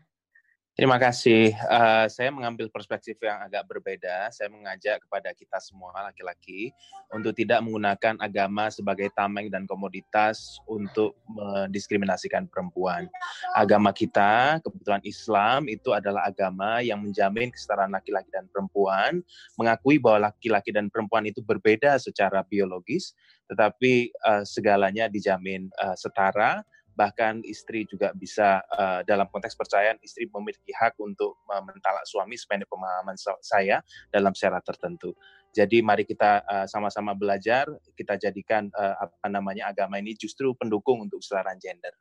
[0.71, 1.51] Terima kasih.
[1.67, 4.31] Uh, saya mengambil perspektif yang agak berbeda.
[4.31, 6.71] Saya mengajak kepada kita semua laki-laki
[7.11, 13.11] untuk tidak menggunakan agama sebagai tameng dan komoditas untuk mendiskriminasikan perempuan.
[13.51, 19.19] Agama kita, kebetulan Islam, itu adalah agama yang menjamin kesetaraan laki-laki dan perempuan,
[19.59, 23.11] mengakui bahwa laki-laki dan perempuan itu berbeda secara biologis,
[23.51, 26.63] tetapi uh, segalanya dijamin uh, setara
[26.93, 32.37] bahkan istri juga bisa uh, dalam konteks percayaan istri memiliki hak untuk uh, mentalak suami
[32.37, 33.81] sependek pemahaman saya
[34.13, 35.15] dalam syarat tertentu.
[35.51, 40.99] Jadi mari kita sama sama-sama belajar, kita jadikan uh, apa namanya agama ini justru pendukung
[41.07, 41.95] untuk kesetaraan gender.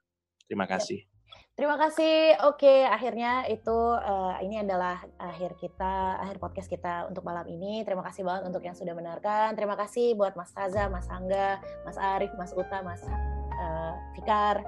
[0.51, 1.07] Terima kasih.
[1.55, 2.41] Terima kasih.
[2.49, 7.85] Oke, akhirnya itu uh, ini adalah akhir kita, akhir podcast kita untuk malam ini.
[7.85, 9.55] Terima kasih banget untuk yang sudah mendengarkan.
[9.55, 13.05] Terima kasih buat Mas Taza, Mas Angga, Mas Arif, Mas Uta, Mas
[13.61, 14.65] uh, Fikar.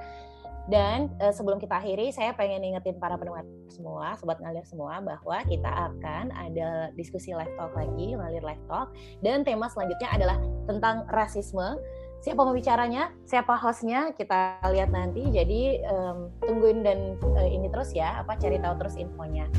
[0.70, 5.42] Dan uh, sebelum kita akhiri, saya pengen ingetin para pendengar semua, sobat ngalir semua, bahwa
[5.50, 8.94] kita akan ada diskusi live talk lagi, ngalir live talk.
[9.26, 10.38] Dan tema selanjutnya adalah
[10.70, 11.82] tentang rasisme
[12.22, 15.26] siapa pembicaranya, siapa hostnya kita lihat nanti.
[15.34, 19.50] Jadi um, tungguin dan uh, ini terus ya, apa cari tahu terus infonya.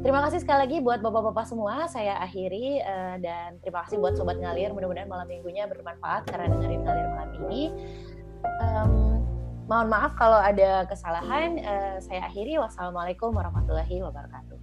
[0.00, 1.84] Terima kasih sekali lagi buat bapak-bapak semua.
[1.92, 4.72] Saya akhiri uh, dan terima kasih buat sobat ngalir.
[4.72, 7.62] Mudah-mudahan malam minggunya bermanfaat karena dengerin ngalir malam ini.
[8.44, 9.22] Um,
[9.70, 11.58] mohon maaf kalau ada kesalahan.
[11.62, 12.58] Uh, saya akhiri.
[12.58, 14.58] Wassalamualaikum warahmatullahi wabarakatuh.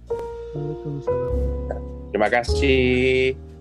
[0.54, 1.82] Waalaikumsalam.
[2.12, 3.55] Terima kasih.